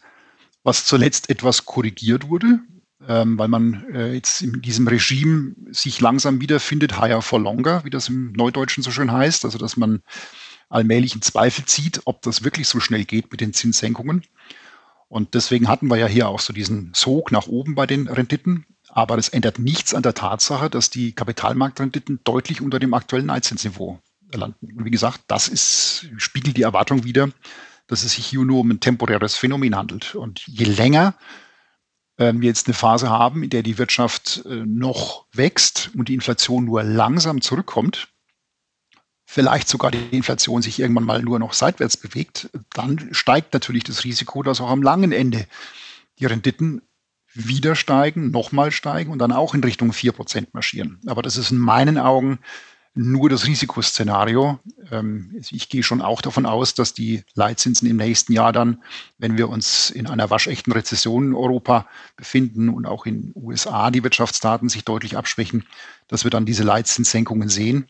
was 0.64 0.86
zuletzt 0.86 1.30
etwas 1.30 1.66
korrigiert 1.66 2.30
wurde 2.30 2.60
ähm, 3.08 3.38
weil 3.38 3.48
man 3.48 3.86
äh, 3.94 4.14
jetzt 4.14 4.42
in 4.42 4.62
diesem 4.62 4.88
Regime 4.88 5.56
sich 5.72 6.00
langsam 6.00 6.42
wiederfindet, 6.42 7.00
higher 7.00 7.22
for 7.22 7.40
longer, 7.40 7.84
wie 7.86 7.90
das 7.90 8.10
im 8.10 8.34
Neudeutschen 8.34 8.84
so 8.84 8.92
schön 8.92 9.12
heißt, 9.12 9.46
also 9.46 9.58
dass 9.58 9.78
man 9.78 10.02
allmählich 10.70 11.16
in 11.16 11.22
Zweifel 11.22 11.66
zieht, 11.66 12.02
ob 12.06 12.22
das 12.22 12.44
wirklich 12.44 12.68
so 12.68 12.80
schnell 12.80 13.06
geht 13.06 13.32
mit 13.32 13.42
den 13.42 13.54
Zinssenkungen. 13.54 14.24
Und 15.08 15.36
deswegen 15.36 15.68
hatten 15.68 15.88
wir 15.88 15.98
ja 15.98 16.08
hier 16.08 16.28
auch 16.28 16.40
so 16.40 16.54
diesen 16.54 16.92
Sog 16.96 17.32
nach 17.32 17.46
oben 17.48 17.76
bei 17.76 17.86
den 17.86 18.08
Renditen. 18.08 18.66
Aber 18.90 19.16
das 19.16 19.30
ändert 19.30 19.60
nichts 19.60 19.94
an 19.94 20.02
der 20.02 20.16
Tatsache, 20.16 20.70
dass 20.70 20.90
die 20.90 21.14
Kapitalmarktrenditen 21.14 22.20
deutlich 22.24 22.62
unter 22.62 22.80
dem 22.80 22.94
aktuellen 22.94 23.28
Leitzinsniveau 23.28 24.00
landen. 24.32 24.74
Und 24.76 24.86
wie 24.86 24.92
gesagt, 24.92 25.22
das 25.28 25.48
ist, 25.48 26.08
spiegelt 26.18 26.58
die 26.58 26.64
Erwartung 26.64 27.04
wider, 27.04 27.30
dass 27.88 28.04
es 28.04 28.14
sich 28.14 28.26
hier 28.26 28.44
nur 28.44 28.62
um 28.62 28.72
ein 28.72 28.80
temporäres 28.80 29.36
Phänomen 29.36 29.76
handelt. 29.76 30.16
Und 30.16 30.48
je 30.48 30.66
länger 30.66 31.14
äh, 32.18 32.34
wir 32.36 32.48
jetzt 32.48 32.68
eine 32.68 32.74
Phase 32.74 33.10
haben, 33.10 33.44
in 33.44 33.50
der 33.50 33.64
die 33.64 33.78
Wirtschaft 33.78 34.44
äh, 34.46 34.64
noch 34.66 35.26
wächst 35.32 35.92
und 35.96 36.10
die 36.10 36.14
Inflation 36.14 36.66
nur 36.66 36.84
langsam 36.84 37.42
zurückkommt, 37.42 38.10
vielleicht 39.26 39.68
sogar 39.68 39.92
die 39.92 40.16
Inflation 40.16 40.62
sich 40.62 40.80
irgendwann 40.80 41.06
mal 41.06 41.22
nur 41.22 41.40
noch 41.40 41.54
seitwärts 41.54 41.98
bewegt, 41.98 42.50
dann 42.74 43.10
steigt 43.14 43.54
natürlich 43.54 43.84
das 43.84 44.04
Risiko, 44.04 44.44
dass 44.44 44.62
auch 44.62 44.70
am 44.70 44.84
langen 44.84 45.12
Ende 45.12 45.48
die 46.20 46.26
Renditen 46.26 46.82
wieder 47.34 47.76
steigen, 47.76 48.30
nochmal 48.30 48.72
steigen 48.72 49.12
und 49.12 49.20
dann 49.20 49.32
auch 49.32 49.56
in 49.56 49.64
Richtung 49.64 49.92
4% 49.92 50.50
marschieren. 50.54 51.02
Aber 51.08 51.24
das 51.24 51.38
ist 51.38 51.52
in 51.52 51.58
meinen 51.58 51.98
Augen 51.98 52.40
nur 52.96 53.30
das 53.30 53.46
Risikoszenario. 53.48 54.60
Ähm, 54.92 55.36
ich 55.50 55.70
gehe 55.70 55.84
schon 55.84 56.02
auch 56.02 56.22
davon 56.22 56.46
aus, 56.46 56.74
dass 56.74 56.94
die 56.94 57.24
Leitzinsen 57.34 57.90
im 57.90 57.98
nächsten 57.98 58.34
Jahr 58.34 58.52
dann, 58.52 58.84
wenn 59.18 59.38
wir 59.38 59.50
uns 59.50 59.90
in 59.90 60.08
einer 60.08 60.30
waschechten 60.30 60.72
Rezession 60.72 61.28
in 61.28 61.34
Europa 61.34 61.88
befinden 62.16 62.70
und 62.70 62.86
auch 62.86 63.06
in 63.06 63.32
USA 63.36 63.90
die 63.92 64.04
Wirtschaftsdaten 64.04 64.70
sich 64.70 64.86
deutlich 64.86 65.18
abschwächen, 65.18 65.66
dass 66.08 66.24
wir 66.24 66.32
dann 66.32 66.46
diese 66.46 66.64
Leitzinssenkungen 66.64 67.50
sehen 67.50 67.88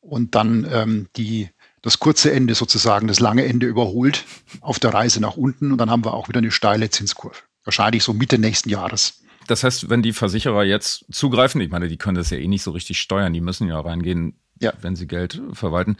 und 0.00 0.34
dann 0.34 0.66
ähm, 0.70 1.08
die 1.16 1.50
das 1.82 1.98
kurze 2.00 2.32
Ende 2.32 2.54
sozusagen 2.54 3.06
das 3.06 3.20
lange 3.20 3.44
Ende 3.44 3.66
überholt 3.66 4.24
auf 4.60 4.78
der 4.78 4.92
Reise 4.92 5.20
nach 5.20 5.36
unten 5.36 5.72
und 5.72 5.78
dann 5.78 5.90
haben 5.90 6.04
wir 6.04 6.14
auch 6.14 6.28
wieder 6.28 6.38
eine 6.38 6.50
steile 6.50 6.90
Zinskurve 6.90 7.36
wahrscheinlich 7.66 8.02
so 8.02 8.14
Mitte 8.14 8.38
nächsten 8.38 8.70
Jahres. 8.70 9.22
Das 9.46 9.64
heißt, 9.64 9.90
wenn 9.90 10.02
die 10.02 10.12
Versicherer 10.12 10.64
jetzt 10.64 11.04
zugreifen, 11.10 11.60
ich 11.60 11.70
meine, 11.70 11.88
die 11.88 11.96
können 11.96 12.16
das 12.16 12.30
ja 12.30 12.38
eh 12.38 12.48
nicht 12.48 12.62
so 12.62 12.70
richtig 12.70 13.00
steuern, 13.00 13.32
die 13.32 13.40
müssen 13.40 13.68
ja 13.68 13.78
reingehen, 13.80 14.38
ja. 14.60 14.72
wenn 14.80 14.96
sie 14.96 15.06
Geld 15.06 15.40
verwalten, 15.52 15.96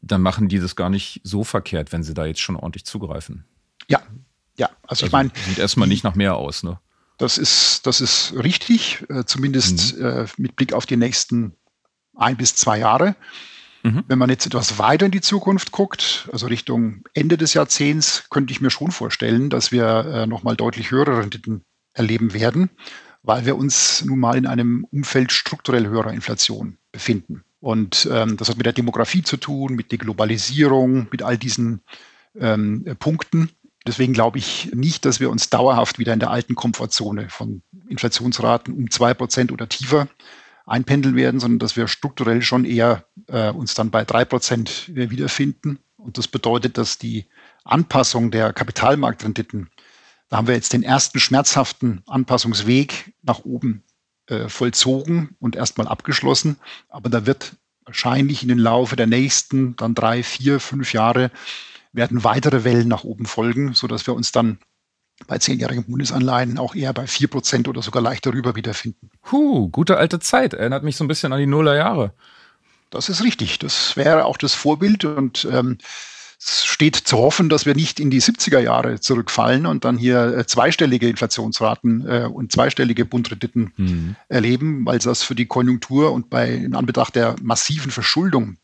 dann 0.00 0.22
machen 0.22 0.48
die 0.48 0.58
das 0.58 0.76
gar 0.76 0.90
nicht 0.90 1.20
so 1.24 1.44
verkehrt, 1.44 1.92
wenn 1.92 2.02
sie 2.02 2.14
da 2.14 2.26
jetzt 2.26 2.40
schon 2.40 2.56
ordentlich 2.56 2.84
zugreifen. 2.84 3.44
Ja, 3.88 4.02
ja. 4.56 4.68
Also, 4.82 4.88
also 4.88 5.06
ich 5.06 5.12
meine. 5.12 5.30
Sieht 5.46 5.58
erstmal 5.58 5.88
nicht 5.88 6.04
nach 6.04 6.14
mehr 6.14 6.36
aus, 6.36 6.62
ne? 6.62 6.78
Das 7.16 7.38
ist, 7.38 7.86
das 7.86 8.00
ist 8.00 8.34
richtig, 8.34 9.04
äh, 9.08 9.24
zumindest 9.24 9.96
mhm. 9.96 10.04
äh, 10.04 10.26
mit 10.36 10.56
Blick 10.56 10.72
auf 10.72 10.84
die 10.84 10.96
nächsten 10.96 11.54
ein 12.16 12.36
bis 12.36 12.56
zwei 12.56 12.78
Jahre. 12.78 13.14
Mhm. 13.84 14.04
Wenn 14.08 14.18
man 14.18 14.30
jetzt 14.30 14.46
etwas 14.46 14.78
weiter 14.78 15.06
in 15.06 15.12
die 15.12 15.20
Zukunft 15.20 15.70
guckt, 15.70 16.28
also 16.32 16.46
Richtung 16.46 17.04
Ende 17.12 17.36
des 17.36 17.54
Jahrzehnts, 17.54 18.24
könnte 18.30 18.52
ich 18.52 18.60
mir 18.60 18.70
schon 18.70 18.90
vorstellen, 18.90 19.50
dass 19.50 19.70
wir 19.70 19.86
äh, 20.06 20.26
nochmal 20.26 20.56
deutlich 20.56 20.90
höhere 20.90 21.18
Renditen 21.20 21.64
erleben 21.94 22.34
werden, 22.34 22.70
weil 23.22 23.46
wir 23.46 23.56
uns 23.56 24.04
nun 24.04 24.18
mal 24.18 24.36
in 24.36 24.46
einem 24.46 24.86
Umfeld 24.90 25.32
strukturell 25.32 25.86
höherer 25.86 26.12
Inflation 26.12 26.76
befinden. 26.92 27.44
Und 27.60 28.06
ähm, 28.12 28.36
das 28.36 28.50
hat 28.50 28.58
mit 28.58 28.66
der 28.66 28.74
Demografie 28.74 29.22
zu 29.22 29.38
tun, 29.38 29.74
mit 29.74 29.90
der 29.90 29.98
Globalisierung, 29.98 31.06
mit 31.10 31.22
all 31.22 31.38
diesen 31.38 31.80
ähm, 32.38 32.84
Punkten. 32.98 33.48
Deswegen 33.86 34.12
glaube 34.12 34.38
ich 34.38 34.70
nicht, 34.74 35.04
dass 35.06 35.20
wir 35.20 35.30
uns 35.30 35.48
dauerhaft 35.48 35.98
wieder 35.98 36.12
in 36.12 36.20
der 36.20 36.30
alten 36.30 36.54
Komfortzone 36.54 37.30
von 37.30 37.62
Inflationsraten 37.88 38.74
um 38.74 38.90
zwei 38.90 39.14
Prozent 39.14 39.50
oder 39.50 39.68
tiefer 39.68 40.08
einpendeln 40.66 41.16
werden, 41.16 41.40
sondern 41.40 41.58
dass 41.58 41.76
wir 41.76 41.88
strukturell 41.88 42.42
schon 42.42 42.64
eher 42.64 43.04
äh, 43.28 43.50
uns 43.50 43.74
dann 43.74 43.90
bei 43.90 44.04
drei 44.04 44.24
Prozent 44.24 44.90
wiederfinden. 44.94 45.78
Und 45.96 46.18
das 46.18 46.28
bedeutet, 46.28 46.76
dass 46.76 46.98
die 46.98 47.26
Anpassung 47.64 48.30
der 48.30 48.52
Kapitalmarktrenditen, 48.52 49.70
da 50.34 50.38
haben 50.38 50.48
wir 50.48 50.56
jetzt 50.56 50.72
den 50.72 50.82
ersten 50.82 51.20
schmerzhaften 51.20 52.02
Anpassungsweg 52.08 53.14
nach 53.22 53.44
oben 53.44 53.84
äh, 54.26 54.48
vollzogen 54.48 55.36
und 55.38 55.54
erstmal 55.54 55.86
abgeschlossen. 55.86 56.56
Aber 56.88 57.08
da 57.08 57.24
wird 57.24 57.54
wahrscheinlich 57.84 58.42
in 58.42 58.48
den 58.48 58.58
Laufe 58.58 58.96
der 58.96 59.06
nächsten 59.06 59.76
dann 59.76 59.94
drei, 59.94 60.24
vier, 60.24 60.58
fünf 60.58 60.92
Jahre 60.92 61.30
werden 61.92 62.24
weitere 62.24 62.64
Wellen 62.64 62.88
nach 62.88 63.04
oben 63.04 63.26
folgen, 63.26 63.74
so 63.74 63.86
dass 63.86 64.08
wir 64.08 64.14
uns 64.14 64.32
dann 64.32 64.58
bei 65.28 65.38
zehnjährigen 65.38 65.84
Bundesanleihen 65.84 66.58
auch 66.58 66.74
eher 66.74 66.92
bei 66.92 67.06
vier 67.06 67.28
Prozent 67.28 67.68
oder 67.68 67.80
sogar 67.80 68.02
leicht 68.02 68.26
darüber 68.26 68.56
wiederfinden. 68.56 69.10
Huh, 69.30 69.68
gute 69.68 69.98
alte 69.98 70.18
Zeit. 70.18 70.52
Erinnert 70.52 70.82
mich 70.82 70.96
so 70.96 71.04
ein 71.04 71.08
bisschen 71.08 71.32
an 71.32 71.38
die 71.38 71.46
Nullerjahre. 71.46 72.12
Das 72.90 73.08
ist 73.08 73.22
richtig. 73.22 73.60
Das 73.60 73.96
wäre 73.96 74.24
auch 74.24 74.36
das 74.36 74.54
Vorbild 74.54 75.04
und 75.04 75.46
ähm, 75.48 75.78
steht 76.44 76.96
zu 76.96 77.18
hoffen, 77.18 77.48
dass 77.48 77.66
wir 77.66 77.74
nicht 77.74 78.00
in 78.00 78.10
die 78.10 78.20
70er 78.20 78.58
Jahre 78.58 79.00
zurückfallen 79.00 79.66
und 79.66 79.84
dann 79.84 79.96
hier 79.96 80.36
äh, 80.36 80.46
zweistellige 80.46 81.08
Inflationsraten 81.08 82.06
äh, 82.06 82.28
und 82.32 82.52
zweistellige 82.52 83.04
Bundkrediten 83.04 83.72
mhm. 83.76 84.16
erleben, 84.28 84.84
weil 84.86 84.98
das 84.98 85.22
für 85.22 85.34
die 85.34 85.46
Konjunktur 85.46 86.12
und 86.12 86.30
bei 86.30 86.50
in 86.50 86.74
Anbetracht 86.74 87.16
der 87.16 87.36
massiven 87.42 87.90
Verschuldung, 87.90 88.56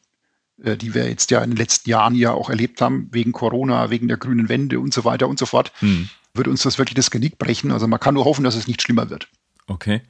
äh, 0.62 0.76
die 0.76 0.94
wir 0.94 1.08
jetzt 1.08 1.30
ja 1.30 1.42
in 1.42 1.50
den 1.50 1.56
letzten 1.56 1.88
Jahren 1.88 2.14
ja 2.14 2.32
auch 2.32 2.50
erlebt 2.50 2.80
haben, 2.80 3.08
wegen 3.12 3.32
Corona, 3.32 3.90
wegen 3.90 4.08
der 4.08 4.16
grünen 4.16 4.48
Wende 4.48 4.80
und 4.80 4.92
so 4.92 5.04
weiter 5.04 5.28
und 5.28 5.38
so 5.38 5.46
fort, 5.46 5.72
mhm 5.80 6.10
würde 6.34 6.50
uns 6.50 6.62
das 6.62 6.78
wirklich 6.78 6.94
das 6.94 7.10
Genick 7.10 7.38
brechen. 7.38 7.72
Also 7.72 7.86
man 7.86 8.00
kann 8.00 8.14
nur 8.14 8.24
hoffen, 8.24 8.44
dass 8.44 8.54
es 8.54 8.66
nicht 8.66 8.82
schlimmer 8.82 9.10
wird. 9.10 9.28
Okay. 9.66 10.02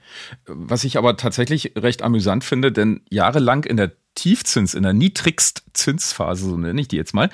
Was 0.46 0.84
ich 0.84 0.96
aber 0.96 1.16
tatsächlich 1.16 1.72
recht 1.76 2.02
amüsant 2.02 2.44
finde, 2.44 2.72
denn 2.72 3.02
jahrelang 3.10 3.64
in 3.64 3.76
der 3.76 3.92
Tiefzins, 4.14 4.74
in 4.74 4.82
der 4.82 4.92
Niedrigstzinsphase, 4.92 6.48
so 6.48 6.56
nenne 6.56 6.80
ich 6.80 6.88
die 6.88 6.96
jetzt 6.96 7.14
mal, 7.14 7.30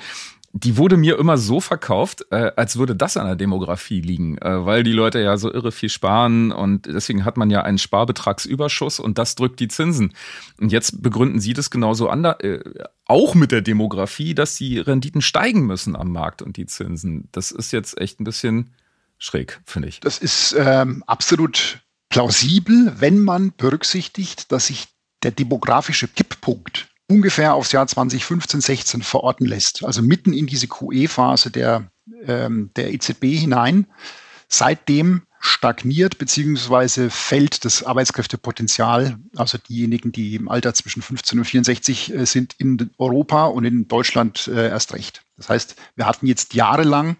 die 0.53 0.77
wurde 0.77 0.97
mir 0.97 1.19
immer 1.19 1.37
so 1.37 1.59
verkauft, 1.59 2.25
äh, 2.31 2.51
als 2.55 2.77
würde 2.77 2.95
das 2.95 3.17
an 3.17 3.27
der 3.27 3.35
Demografie 3.35 4.01
liegen, 4.01 4.37
äh, 4.39 4.65
weil 4.65 4.83
die 4.83 4.91
Leute 4.91 5.19
ja 5.19 5.37
so 5.37 5.51
irre 5.53 5.71
viel 5.71 5.89
sparen 5.89 6.51
und 6.51 6.85
deswegen 6.87 7.25
hat 7.25 7.37
man 7.37 7.49
ja 7.49 7.63
einen 7.63 7.77
Sparbetragsüberschuss 7.77 8.99
und 8.99 9.17
das 9.17 9.35
drückt 9.35 9.59
die 9.59 9.67
Zinsen. 9.67 10.13
Und 10.59 10.71
jetzt 10.71 11.03
begründen 11.03 11.39
Sie 11.39 11.53
das 11.53 11.69
genauso 11.69 12.09
an, 12.09 12.23
äh, 12.25 12.59
auch 13.05 13.35
mit 13.35 13.51
der 13.51 13.61
Demografie, 13.61 14.33
dass 14.33 14.55
die 14.55 14.79
Renditen 14.79 15.21
steigen 15.21 15.65
müssen 15.65 15.95
am 15.95 16.11
Markt 16.11 16.41
und 16.41 16.57
die 16.57 16.65
Zinsen. 16.65 17.29
Das 17.31 17.51
ist 17.51 17.71
jetzt 17.71 17.99
echt 17.99 18.19
ein 18.19 18.23
bisschen 18.23 18.73
schräg, 19.19 19.61
finde 19.65 19.89
ich. 19.89 19.99
Das 19.99 20.17
ist 20.17 20.55
ähm, 20.57 21.03
absolut 21.05 21.81
plausibel, 22.09 22.93
wenn 22.97 23.19
man 23.19 23.53
berücksichtigt, 23.55 24.51
dass 24.51 24.67
sich 24.67 24.87
der 25.27 25.33
demografische 25.33 26.07
Kipppunkt 26.07 26.87
ungefähr 27.09 27.53
aufs 27.53 27.73
Jahr 27.73 27.85
2015, 27.85 28.61
16 28.61 29.01
verorten 29.01 29.45
lässt. 29.45 29.83
Also 29.83 30.01
mitten 30.01 30.31
in 30.31 30.47
diese 30.47 30.67
QE-Phase 30.67 31.51
der, 31.51 31.91
ähm, 32.25 32.69
der 32.77 32.93
EZB 32.93 33.23
hinein. 33.25 33.87
Seitdem 34.47 35.23
stagniert 35.41 36.17
bzw. 36.17 37.09
fällt 37.09 37.65
das 37.65 37.83
Arbeitskräftepotenzial, 37.83 39.17
also 39.35 39.57
diejenigen, 39.57 40.13
die 40.13 40.35
im 40.35 40.47
Alter 40.47 40.73
zwischen 40.73 41.01
15 41.01 41.39
und 41.39 41.45
64 41.45 42.13
äh, 42.13 42.25
sind 42.25 42.55
in 42.57 42.89
Europa 42.97 43.47
und 43.47 43.65
in 43.65 43.89
Deutschland 43.89 44.47
äh, 44.47 44.69
erst 44.69 44.93
recht. 44.93 45.23
Das 45.35 45.49
heißt, 45.49 45.75
wir 45.97 46.05
hatten 46.05 46.25
jetzt 46.25 46.53
jahrelang 46.53 47.17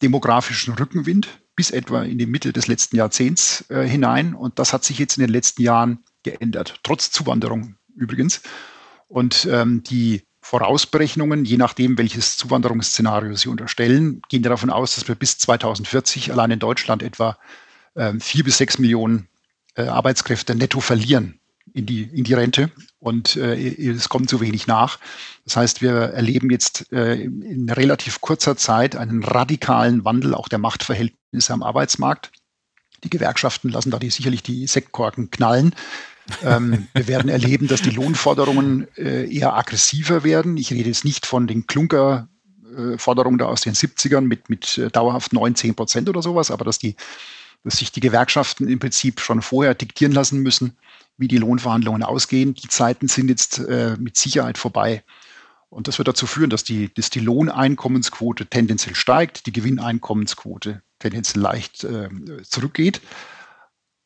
demografischen 0.00 0.74
Rückenwind 0.74 1.26
bis 1.56 1.72
etwa 1.72 2.02
in 2.02 2.18
die 2.18 2.26
Mitte 2.26 2.52
des 2.52 2.68
letzten 2.68 2.96
Jahrzehnts 2.96 3.64
äh, 3.68 3.82
hinein 3.82 4.34
und 4.34 4.60
das 4.60 4.72
hat 4.72 4.84
sich 4.84 5.00
jetzt 5.00 5.18
in 5.18 5.22
den 5.22 5.32
letzten 5.32 5.62
Jahren 5.62 6.04
geändert, 6.22 6.80
trotz 6.82 7.10
Zuwanderung 7.10 7.76
übrigens. 7.94 8.42
Und 9.08 9.46
ähm, 9.50 9.82
die 9.82 10.22
Vorausberechnungen, 10.40 11.44
je 11.44 11.56
nachdem, 11.56 11.96
welches 11.98 12.36
Zuwanderungsszenario 12.36 13.34
Sie 13.36 13.48
unterstellen, 13.48 14.22
gehen 14.28 14.42
davon 14.42 14.70
aus, 14.70 14.96
dass 14.96 15.06
wir 15.06 15.14
bis 15.14 15.38
2040 15.38 16.32
allein 16.32 16.50
in 16.50 16.58
Deutschland 16.58 17.02
etwa 17.02 17.38
ähm, 17.94 18.20
vier 18.20 18.42
bis 18.42 18.58
sechs 18.58 18.78
Millionen 18.78 19.28
äh, 19.76 19.82
Arbeitskräfte 19.82 20.54
netto 20.54 20.80
verlieren 20.80 21.38
in 21.72 21.86
die, 21.86 22.02
in 22.02 22.24
die 22.24 22.34
Rente 22.34 22.70
und 22.98 23.36
äh, 23.36 23.56
es 23.56 24.08
kommt 24.08 24.28
zu 24.28 24.40
wenig 24.40 24.66
nach. 24.66 24.98
Das 25.44 25.56
heißt, 25.56 25.82
wir 25.82 25.92
erleben 25.92 26.50
jetzt 26.50 26.92
äh, 26.92 27.14
in 27.14 27.70
relativ 27.70 28.20
kurzer 28.20 28.56
Zeit 28.56 28.96
einen 28.96 29.22
radikalen 29.22 30.04
Wandel 30.04 30.34
auch 30.34 30.48
der 30.48 30.58
Machtverhältnisse 30.58 31.52
am 31.52 31.62
Arbeitsmarkt. 31.62 32.32
Die 33.04 33.10
Gewerkschaften 33.10 33.70
lassen 33.70 33.90
da 33.90 33.98
die, 33.98 34.10
sicherlich 34.10 34.42
die 34.42 34.66
Sektkorken 34.66 35.30
knallen. 35.30 35.74
Ähm, 36.44 36.88
wir 36.94 37.08
werden 37.08 37.28
erleben, 37.28 37.68
dass 37.68 37.82
die 37.82 37.90
Lohnforderungen 37.90 38.86
äh, 38.96 39.32
eher 39.32 39.54
aggressiver 39.56 40.24
werden. 40.24 40.56
Ich 40.56 40.72
rede 40.72 40.88
jetzt 40.88 41.04
nicht 41.04 41.26
von 41.26 41.46
den 41.46 41.66
Klunker-Forderungen 41.66 43.38
da 43.38 43.46
aus 43.46 43.62
den 43.62 43.74
70ern 43.74 44.22
mit, 44.22 44.48
mit 44.48 44.78
äh, 44.78 44.90
dauerhaft 44.90 45.32
9, 45.32 45.54
10 45.54 45.74
Prozent 45.74 46.08
oder 46.08 46.22
sowas, 46.22 46.50
aber 46.50 46.64
dass, 46.64 46.78
die, 46.78 46.96
dass 47.64 47.78
sich 47.78 47.92
die 47.92 48.00
Gewerkschaften 48.00 48.68
im 48.68 48.78
Prinzip 48.78 49.20
schon 49.20 49.42
vorher 49.42 49.74
diktieren 49.74 50.12
lassen 50.12 50.40
müssen, 50.40 50.76
wie 51.16 51.28
die 51.28 51.38
Lohnverhandlungen 51.38 52.02
ausgehen. 52.02 52.54
Die 52.54 52.68
Zeiten 52.68 53.08
sind 53.08 53.28
jetzt 53.28 53.58
äh, 53.58 53.96
mit 53.98 54.16
Sicherheit 54.16 54.58
vorbei. 54.58 55.02
Und 55.70 55.88
das 55.88 55.96
wird 55.96 56.08
dazu 56.08 56.26
führen, 56.26 56.50
dass 56.50 56.64
die, 56.64 56.92
dass 56.92 57.08
die 57.08 57.20
Lohneinkommensquote 57.20 58.46
tendenziell 58.46 58.94
steigt, 58.94 59.46
die 59.46 59.52
Gewinneinkommensquote 59.52 60.82
tendenziell 60.98 61.42
leicht 61.42 61.84
äh, 61.84 62.10
zurückgeht. 62.42 63.00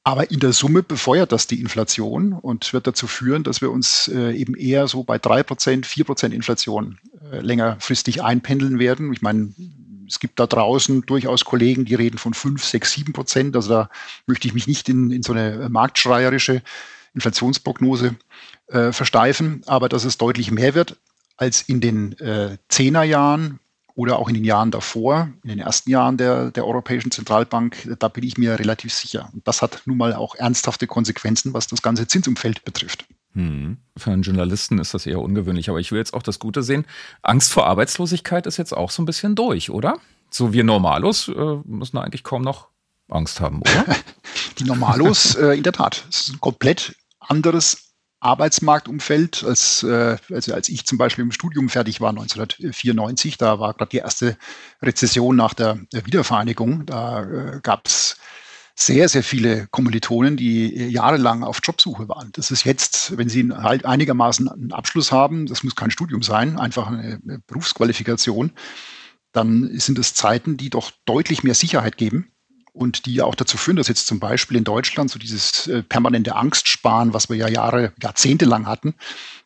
Aber 0.06 0.30
in 0.30 0.38
der 0.38 0.52
Summe 0.52 0.84
befeuert 0.84 1.32
das 1.32 1.48
die 1.48 1.60
Inflation 1.60 2.32
und 2.32 2.72
wird 2.72 2.86
dazu 2.86 3.08
führen, 3.08 3.42
dass 3.42 3.60
wir 3.60 3.72
uns 3.72 4.06
äh, 4.06 4.30
eben 4.36 4.54
eher 4.54 4.86
so 4.86 5.02
bei 5.02 5.18
drei 5.18 5.42
Prozent, 5.42 5.84
vier 5.84 6.04
Prozent 6.04 6.32
Inflation 6.32 7.00
äh, 7.32 7.40
längerfristig 7.40 8.22
einpendeln 8.22 8.78
werden. 8.78 9.12
Ich 9.12 9.20
meine, 9.20 9.52
Es 10.06 10.20
gibt 10.20 10.38
da 10.38 10.46
draußen 10.46 11.02
durchaus 11.06 11.44
Kollegen, 11.44 11.86
die 11.86 11.96
reden 11.96 12.18
von 12.18 12.34
5, 12.34 12.64
6, 12.64 12.92
7 12.92 13.12
Prozent. 13.14 13.56
Also 13.56 13.68
da 13.68 13.90
möchte 14.28 14.46
ich 14.46 14.54
mich 14.54 14.68
nicht 14.68 14.88
in, 14.88 15.10
in 15.10 15.24
so 15.24 15.32
eine 15.32 15.68
marktschreierische 15.68 16.62
Inflationsprognose 17.14 18.14
äh, 18.68 18.92
versteifen, 18.92 19.62
aber 19.66 19.88
dass 19.88 20.04
es 20.04 20.18
deutlich 20.18 20.52
mehr 20.52 20.76
wird 20.76 20.96
als 21.36 21.62
in 21.62 21.80
den 21.80 22.12
äh, 22.20 22.58
Zehnerjahren 22.68 23.58
oder 23.96 24.18
auch 24.18 24.28
in 24.28 24.34
den 24.34 24.44
Jahren 24.44 24.70
davor, 24.70 25.30
in 25.42 25.48
den 25.48 25.58
ersten 25.58 25.90
Jahren 25.90 26.18
der, 26.18 26.50
der 26.50 26.66
Europäischen 26.66 27.10
Zentralbank, 27.10 27.96
da 27.98 28.08
bin 28.08 28.24
ich 28.24 28.36
mir 28.36 28.58
relativ 28.58 28.92
sicher. 28.92 29.30
Und 29.32 29.48
das 29.48 29.62
hat 29.62 29.82
nun 29.86 29.96
mal 29.96 30.12
auch 30.12 30.34
ernsthafte 30.34 30.86
Konsequenzen, 30.86 31.54
was 31.54 31.66
das 31.66 31.80
ganze 31.80 32.06
Zinsumfeld 32.06 32.62
betrifft. 32.64 33.06
Hm. 33.32 33.78
Für 33.96 34.12
einen 34.12 34.22
Journalisten 34.22 34.78
ist 34.78 34.92
das 34.92 35.06
eher 35.06 35.20
ungewöhnlich, 35.20 35.70
aber 35.70 35.80
ich 35.80 35.92
will 35.92 35.98
jetzt 35.98 36.12
auch 36.12 36.22
das 36.22 36.38
Gute 36.38 36.62
sehen. 36.62 36.84
Angst 37.22 37.52
vor 37.52 37.66
Arbeitslosigkeit 37.66 38.46
ist 38.46 38.58
jetzt 38.58 38.76
auch 38.76 38.90
so 38.90 39.02
ein 39.02 39.06
bisschen 39.06 39.34
durch, 39.34 39.70
oder? 39.70 39.96
So 40.30 40.52
wir 40.52 40.62
Normalos 40.62 41.28
äh, 41.28 41.56
müssen 41.64 41.96
eigentlich 41.96 42.22
kaum 42.22 42.42
noch 42.42 42.68
Angst 43.08 43.40
haben, 43.40 43.60
oder? 43.60 43.96
Die 44.58 44.64
Normalos, 44.64 45.36
äh, 45.36 45.56
in 45.56 45.62
der 45.62 45.72
Tat. 45.72 46.04
Es 46.10 46.20
ist 46.20 46.34
ein 46.34 46.40
komplett 46.40 46.96
anderes 47.18 47.85
Arbeitsmarktumfeld, 48.20 49.44
als, 49.44 49.82
äh, 49.82 50.16
also 50.30 50.54
als 50.54 50.68
ich 50.68 50.86
zum 50.86 50.98
Beispiel 50.98 51.24
im 51.24 51.32
Studium 51.32 51.68
fertig 51.68 52.00
war 52.00 52.10
1994. 52.10 53.38
Da 53.38 53.58
war 53.60 53.74
gerade 53.74 53.90
die 53.90 53.98
erste 53.98 54.36
Rezession 54.82 55.36
nach 55.36 55.54
der, 55.54 55.78
der 55.92 56.06
Wiedervereinigung. 56.06 56.86
Da 56.86 57.22
äh, 57.22 57.60
gab 57.62 57.86
es 57.86 58.16
sehr, 58.74 59.08
sehr 59.08 59.22
viele 59.22 59.66
Kommilitonen, 59.68 60.36
die 60.36 60.74
jahrelang 60.88 61.44
auf 61.44 61.60
Jobsuche 61.62 62.08
waren. 62.08 62.30
Das 62.32 62.50
ist 62.50 62.64
jetzt, 62.64 63.16
wenn 63.16 63.28
sie 63.28 63.50
halt 63.50 63.86
einigermaßen 63.86 64.48
einen 64.48 64.72
Abschluss 64.72 65.12
haben, 65.12 65.46
das 65.46 65.62
muss 65.62 65.76
kein 65.76 65.90
Studium 65.90 66.22
sein, 66.22 66.58
einfach 66.58 66.88
eine 66.88 67.18
Berufsqualifikation, 67.46 68.52
dann 69.32 69.78
sind 69.78 69.98
es 69.98 70.14
Zeiten, 70.14 70.58
die 70.58 70.68
doch 70.68 70.92
deutlich 71.06 71.42
mehr 71.42 71.54
Sicherheit 71.54 71.96
geben 71.96 72.35
und 72.76 73.06
die 73.06 73.14
ja 73.14 73.24
auch 73.24 73.34
dazu 73.34 73.56
führen, 73.56 73.76
dass 73.76 73.88
jetzt 73.88 74.06
zum 74.06 74.20
Beispiel 74.20 74.56
in 74.56 74.64
Deutschland 74.64 75.10
so 75.10 75.18
dieses 75.18 75.66
äh, 75.66 75.82
permanente 75.82 76.36
Angstsparen, 76.36 77.14
was 77.14 77.28
wir 77.28 77.36
ja 77.36 77.48
Jahre, 77.48 77.92
Jahrzehnte 78.02 78.44
lang 78.44 78.66
hatten, 78.66 78.94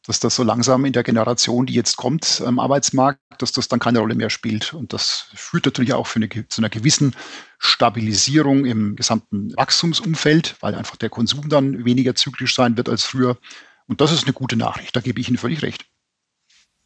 dass 0.05 0.19
das 0.19 0.35
so 0.35 0.43
langsam 0.43 0.85
in 0.85 0.93
der 0.93 1.05
Generation, 1.05 1.67
die 1.67 1.75
jetzt 1.75 1.97
kommt 1.97 2.43
am 2.45 2.59
Arbeitsmarkt, 2.59 3.21
dass 3.39 3.53
das 3.53 3.69
dann 3.69 3.79
keine 3.79 4.01
Rolle 4.01 4.17
mehr 4.17 4.31
spielt. 4.31 4.75
Und 4.75 4.93
das 4.93 5.29
führt 5.35 5.65
natürlich 5.65 5.93
auch 5.93 6.15
eine, 6.17 6.29
zu 6.29 6.61
einer 6.61 6.71
gewissen 6.71 7.15
Stabilisierung 7.59 8.65
im 8.65 8.97
gesamten 8.97 9.57
Wachstumsumfeld, 9.57 10.57
weil 10.61 10.75
einfach 10.75 10.97
der 10.97 11.11
Konsum 11.11 11.49
dann 11.49 11.85
weniger 11.85 12.17
zyklisch 12.17 12.55
sein 12.55 12.77
wird 12.77 12.89
als 12.89 13.05
früher. 13.05 13.39
Und 13.87 14.01
das 14.01 14.13
ist 14.13 14.25
eine 14.25 14.33
gute 14.33 14.57
Nachricht. 14.57 14.97
Da 14.97 15.01
gebe 15.01 15.21
ich 15.21 15.29
Ihnen 15.29 15.39
völlig 15.39 15.63
recht. 15.63 15.87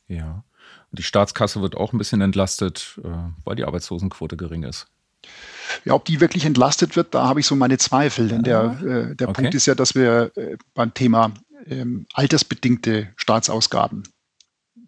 Ja. 0.08 0.44
Die 0.92 1.02
Staatskasse 1.02 1.60
wird 1.62 1.76
auch 1.76 1.92
ein 1.92 1.98
bisschen 1.98 2.20
entlastet, 2.20 3.00
äh, 3.02 3.08
weil 3.44 3.56
die 3.56 3.64
Arbeitslosenquote 3.64 4.36
gering 4.36 4.62
ist. 4.62 4.86
Ja, 5.84 5.94
ob 5.94 6.04
die 6.04 6.20
wirklich 6.20 6.44
entlastet 6.44 6.96
wird, 6.96 7.14
da 7.14 7.28
habe 7.28 7.40
ich 7.40 7.46
so 7.46 7.56
meine 7.56 7.78
Zweifel. 7.78 8.28
Denn 8.28 8.42
der, 8.42 8.78
äh, 8.80 9.14
der 9.14 9.28
okay. 9.28 9.42
Punkt 9.42 9.54
ist 9.54 9.66
ja, 9.66 9.74
dass 9.74 9.94
wir 9.94 10.32
äh, 10.36 10.56
beim 10.74 10.94
Thema 10.94 11.32
ähm, 11.66 12.06
altersbedingte 12.12 13.08
Staatsausgaben 13.16 14.04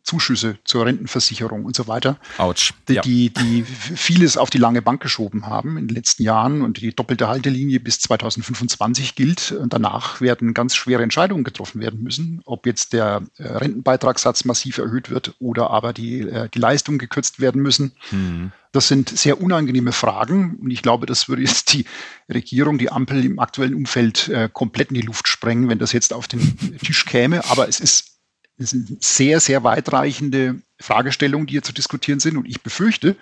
Zuschüsse 0.06 0.58
zur 0.64 0.86
Rentenversicherung 0.86 1.64
und 1.64 1.76
so 1.76 1.88
weiter, 1.88 2.16
Autsch. 2.38 2.72
Die, 2.88 2.94
ja. 2.94 3.02
die, 3.02 3.30
die 3.30 3.64
vieles 3.64 4.36
auf 4.36 4.50
die 4.50 4.58
lange 4.58 4.80
Bank 4.80 5.02
geschoben 5.02 5.46
haben 5.46 5.76
in 5.76 5.88
den 5.88 5.94
letzten 5.94 6.22
Jahren 6.22 6.62
und 6.62 6.80
die 6.80 6.94
doppelte 6.94 7.28
Haltelinie 7.28 7.80
bis 7.80 7.98
2025 7.98 9.16
gilt. 9.16 9.52
Und 9.52 9.72
danach 9.72 10.20
werden 10.20 10.54
ganz 10.54 10.76
schwere 10.76 11.02
Entscheidungen 11.02 11.44
getroffen 11.44 11.80
werden 11.80 12.02
müssen, 12.02 12.40
ob 12.44 12.66
jetzt 12.66 12.92
der 12.92 13.22
äh, 13.36 13.48
Rentenbeitragssatz 13.48 14.44
massiv 14.44 14.78
erhöht 14.78 15.10
wird 15.10 15.34
oder 15.40 15.70
aber 15.70 15.92
die, 15.92 16.20
äh, 16.20 16.48
die 16.48 16.58
Leistungen 16.58 16.98
gekürzt 16.98 17.40
werden 17.40 17.60
müssen. 17.60 17.92
Mhm. 18.10 18.52
Das 18.72 18.88
sind 18.88 19.08
sehr 19.08 19.40
unangenehme 19.40 19.92
Fragen 19.92 20.58
und 20.60 20.70
ich 20.70 20.82
glaube, 20.82 21.06
das 21.06 21.28
würde 21.28 21.42
jetzt 21.42 21.72
die 21.72 21.86
Regierung, 22.32 22.78
die 22.78 22.92
Ampel 22.92 23.24
im 23.24 23.38
aktuellen 23.38 23.74
Umfeld 23.74 24.28
äh, 24.28 24.48
komplett 24.52 24.90
in 24.90 24.96
die 24.96 25.00
Luft 25.00 25.28
sprengen, 25.28 25.68
wenn 25.68 25.78
das 25.78 25.92
jetzt 25.92 26.12
auf 26.12 26.28
den 26.28 26.78
Tisch 26.78 27.06
käme. 27.06 27.44
Aber 27.46 27.68
es 27.68 27.80
ist 27.80 28.15
das 28.58 28.70
sind 28.70 29.02
sehr, 29.04 29.40
sehr 29.40 29.64
weitreichende 29.64 30.60
Fragestellungen, 30.80 31.46
die 31.46 31.52
hier 31.52 31.62
zu 31.62 31.72
diskutieren 31.72 32.20
sind. 32.20 32.36
Und 32.36 32.46
ich 32.46 32.62
befürchte, 32.62 33.16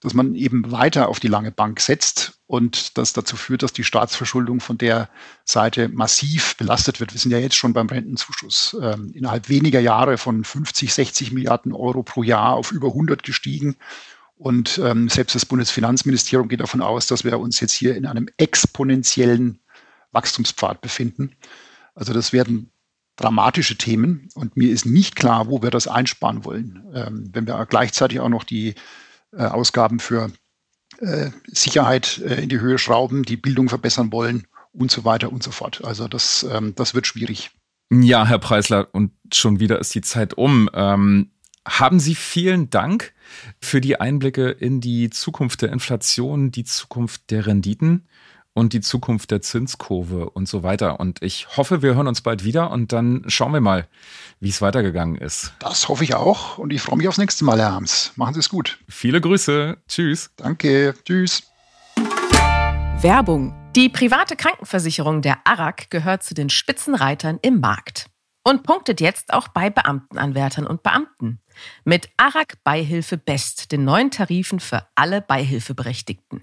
dass 0.00 0.14
man 0.14 0.34
eben 0.34 0.70
weiter 0.70 1.08
auf 1.08 1.18
die 1.18 1.28
lange 1.28 1.50
Bank 1.50 1.80
setzt 1.80 2.38
und 2.46 2.96
das 2.96 3.12
dazu 3.12 3.36
führt, 3.36 3.62
dass 3.62 3.72
die 3.72 3.82
Staatsverschuldung 3.82 4.60
von 4.60 4.78
der 4.78 5.08
Seite 5.44 5.88
massiv 5.88 6.56
belastet 6.56 7.00
wird. 7.00 7.12
Wir 7.12 7.20
sind 7.20 7.32
ja 7.32 7.38
jetzt 7.38 7.56
schon 7.56 7.72
beim 7.72 7.88
Rentenzuschuss 7.88 8.76
ähm, 8.80 9.12
innerhalb 9.14 9.48
weniger 9.48 9.80
Jahre 9.80 10.16
von 10.16 10.44
50, 10.44 10.94
60 10.94 11.32
Milliarden 11.32 11.72
Euro 11.72 12.04
pro 12.04 12.22
Jahr 12.22 12.54
auf 12.54 12.70
über 12.70 12.88
100 12.88 13.24
gestiegen. 13.24 13.76
Und 14.36 14.78
ähm, 14.78 15.08
selbst 15.08 15.34
das 15.34 15.46
Bundesfinanzministerium 15.46 16.48
geht 16.48 16.60
davon 16.60 16.80
aus, 16.80 17.08
dass 17.08 17.24
wir 17.24 17.40
uns 17.40 17.58
jetzt 17.58 17.72
hier 17.72 17.96
in 17.96 18.06
einem 18.06 18.28
exponentiellen 18.36 19.58
Wachstumspfad 20.12 20.80
befinden. 20.80 21.32
Also 21.96 22.12
das 22.12 22.32
werden 22.32 22.70
dramatische 23.18 23.76
Themen 23.76 24.28
und 24.34 24.56
mir 24.56 24.70
ist 24.70 24.86
nicht 24.86 25.16
klar, 25.16 25.48
wo 25.48 25.60
wir 25.62 25.70
das 25.70 25.88
einsparen 25.88 26.44
wollen. 26.44 26.84
Ähm, 26.94 27.28
wenn 27.32 27.46
wir 27.46 27.66
gleichzeitig 27.66 28.20
auch 28.20 28.28
noch 28.28 28.44
die 28.44 28.74
äh, 29.32 29.44
Ausgaben 29.44 29.98
für 29.98 30.30
äh, 31.00 31.30
Sicherheit 31.46 32.18
äh, 32.18 32.42
in 32.42 32.48
die 32.48 32.60
Höhe 32.60 32.78
schrauben, 32.78 33.24
die 33.24 33.36
Bildung 33.36 33.68
verbessern 33.68 34.12
wollen 34.12 34.46
und 34.72 34.90
so 34.90 35.04
weiter 35.04 35.32
und 35.32 35.42
so 35.42 35.50
fort. 35.50 35.84
Also 35.84 36.08
das, 36.08 36.46
ähm, 36.50 36.74
das 36.76 36.94
wird 36.94 37.06
schwierig. 37.06 37.50
Ja, 37.90 38.26
Herr 38.26 38.38
Preisler, 38.38 38.88
und 38.92 39.12
schon 39.32 39.60
wieder 39.60 39.78
ist 39.80 39.94
die 39.94 40.02
Zeit 40.02 40.34
um. 40.34 40.70
Ähm, 40.72 41.30
haben 41.66 42.00
Sie 42.00 42.14
vielen 42.14 42.70
Dank 42.70 43.12
für 43.60 43.80
die 43.80 44.00
Einblicke 44.00 44.50
in 44.50 44.80
die 44.80 45.10
Zukunft 45.10 45.62
der 45.62 45.72
Inflation, 45.72 46.50
die 46.50 46.64
Zukunft 46.64 47.30
der 47.30 47.46
Renditen 47.46 48.06
und 48.54 48.72
die 48.72 48.80
Zukunft 48.80 49.30
der 49.30 49.40
Zinskurve 49.40 50.30
und 50.30 50.48
so 50.48 50.62
weiter. 50.62 51.00
Und 51.00 51.22
ich 51.22 51.56
hoffe, 51.56 51.82
wir 51.82 51.94
hören 51.94 52.08
uns 52.08 52.20
bald 52.20 52.44
wieder 52.44 52.70
und 52.70 52.92
dann 52.92 53.24
schauen 53.28 53.52
wir 53.52 53.60
mal, 53.60 53.86
wie 54.40 54.48
es 54.48 54.60
weitergegangen 54.60 55.16
ist. 55.16 55.52
Das 55.60 55.88
hoffe 55.88 56.04
ich 56.04 56.14
auch 56.14 56.58
und 56.58 56.72
ich 56.72 56.82
freue 56.82 56.98
mich 56.98 57.08
aufs 57.08 57.18
nächste 57.18 57.44
Mal, 57.44 57.58
Herr 57.58 57.72
Harms. 57.72 58.12
Machen 58.16 58.34
Sie 58.34 58.40
es 58.40 58.48
gut. 58.48 58.78
Viele 58.88 59.20
Grüße. 59.20 59.76
Tschüss. 59.88 60.30
Danke. 60.36 60.94
Tschüss. 61.04 61.42
Werbung. 63.00 63.54
Die 63.76 63.88
private 63.88 64.34
Krankenversicherung 64.34 65.22
der 65.22 65.46
ARAG 65.46 65.88
gehört 65.90 66.24
zu 66.24 66.34
den 66.34 66.50
Spitzenreitern 66.50 67.38
im 67.42 67.60
Markt 67.60 68.06
und 68.42 68.62
punktet 68.62 69.00
jetzt 69.00 69.32
auch 69.32 69.48
bei 69.48 69.70
Beamtenanwärtern 69.70 70.66
und 70.66 70.82
Beamten. 70.82 71.40
Mit 71.84 72.08
ARAG 72.16 72.54
Beihilfe 72.64 73.18
Best, 73.18 73.70
den 73.72 73.84
neuen 73.84 74.10
Tarifen 74.10 74.58
für 74.58 74.88
alle 74.94 75.20
Beihilfeberechtigten. 75.20 76.42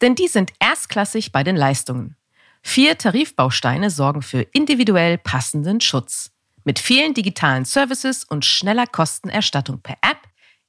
Denn 0.00 0.14
die 0.14 0.28
sind 0.28 0.52
erstklassig 0.60 1.32
bei 1.32 1.42
den 1.42 1.56
Leistungen. 1.56 2.16
Vier 2.62 2.98
Tarifbausteine 2.98 3.90
sorgen 3.90 4.22
für 4.22 4.42
individuell 4.42 5.18
passenden 5.18 5.80
Schutz. 5.80 6.30
Mit 6.64 6.78
vielen 6.78 7.14
digitalen 7.14 7.64
Services 7.64 8.24
und 8.24 8.44
schneller 8.44 8.86
Kostenerstattung 8.86 9.80
per 9.80 9.96
App 10.02 10.18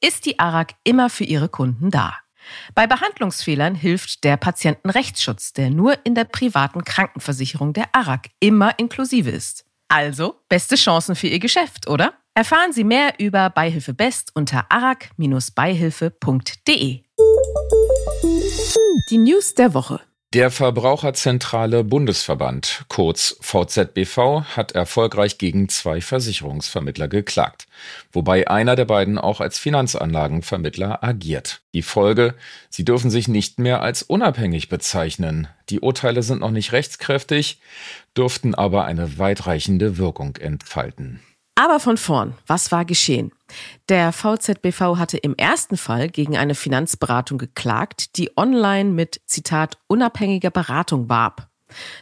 ist 0.02 0.26
die 0.26 0.40
ARAG 0.40 0.76
immer 0.84 1.10
für 1.10 1.26
ihre 1.26 1.50
Kunden 1.50 1.92
da. 1.92 2.16
Bei 2.74 2.88
Behandlungsfehlern 2.88 3.76
hilft 3.76 4.24
der 4.24 4.38
Patientenrechtsschutz, 4.38 5.54
der 5.54 5.70
nur 5.70 6.04
in 6.06 6.16
der 6.16 6.24
privaten 6.24 6.84
Krankenversicherung 6.84 7.74
der 7.74 7.94
ARAG 7.94 8.30
immer 8.40 8.80
inklusive 8.80 9.30
ist. 9.30 9.66
Also, 9.90 10.40
beste 10.48 10.76
Chancen 10.76 11.16
für 11.16 11.28
Ihr 11.28 11.40
Geschäft, 11.40 11.88
oder? 11.88 12.14
Erfahren 12.36 12.72
Sie 12.72 12.84
mehr 12.84 13.16
über 13.20 13.50
Beihilfe 13.50 13.94
Best 13.94 14.32
unter 14.36 14.66
arag-beihilfe.de. 14.70 17.04
Die 19.10 19.18
News 19.18 19.56
der 19.56 19.74
Woche. 19.74 20.02
Der 20.34 20.52
Verbraucherzentrale 20.52 21.84
Bundesverband, 21.84 22.86
kurz 22.88 23.36
VZBV, 23.42 24.44
hat 24.56 24.74
erfolgreich 24.74 25.40
gegen 25.40 25.70
zwei 25.70 26.02
Versicherungsvermittler 26.02 27.08
geklagt, 27.08 27.66
wobei 28.12 28.48
einer 28.48 28.76
der 28.76 28.86
beiden 28.86 29.18
auch 29.18 29.42
als 29.42 29.58
Finanzanlagenvermittler 29.58 31.04
agiert. 31.04 31.62
Die 31.74 31.82
Folge, 31.82 32.36
sie 32.70 32.86
dürfen 32.86 33.10
sich 33.10 33.28
nicht 33.28 33.58
mehr 33.58 33.82
als 33.82 34.04
unabhängig 34.04 34.70
bezeichnen. 34.70 35.48
Die 35.70 35.80
Urteile 35.80 36.22
sind 36.22 36.42
noch 36.42 36.52
nicht 36.52 36.74
rechtskräftig, 36.74 37.60
dürften 38.16 38.54
aber 38.54 38.86
eine 38.86 39.18
weitreichende 39.18 39.98
Wirkung 39.98 40.36
entfalten. 40.36 41.22
Aber 41.56 41.80
von 41.80 41.98
vorn, 41.98 42.36
was 42.46 42.72
war 42.72 42.86
geschehen? 42.86 43.32
Der 43.90 44.12
VZBV 44.12 44.98
hatte 44.98 45.18
im 45.18 45.36
ersten 45.36 45.78
Fall 45.78 46.10
gegen 46.10 46.38
eine 46.38 46.56
Finanzberatung 46.56 47.38
geklagt, 47.38 48.18
die 48.18 48.36
online 48.38 48.90
mit, 48.90 49.22
Zitat, 49.26 49.78
unabhängiger 49.88 50.52
Beratung 50.52 51.10
warb. 51.10 51.50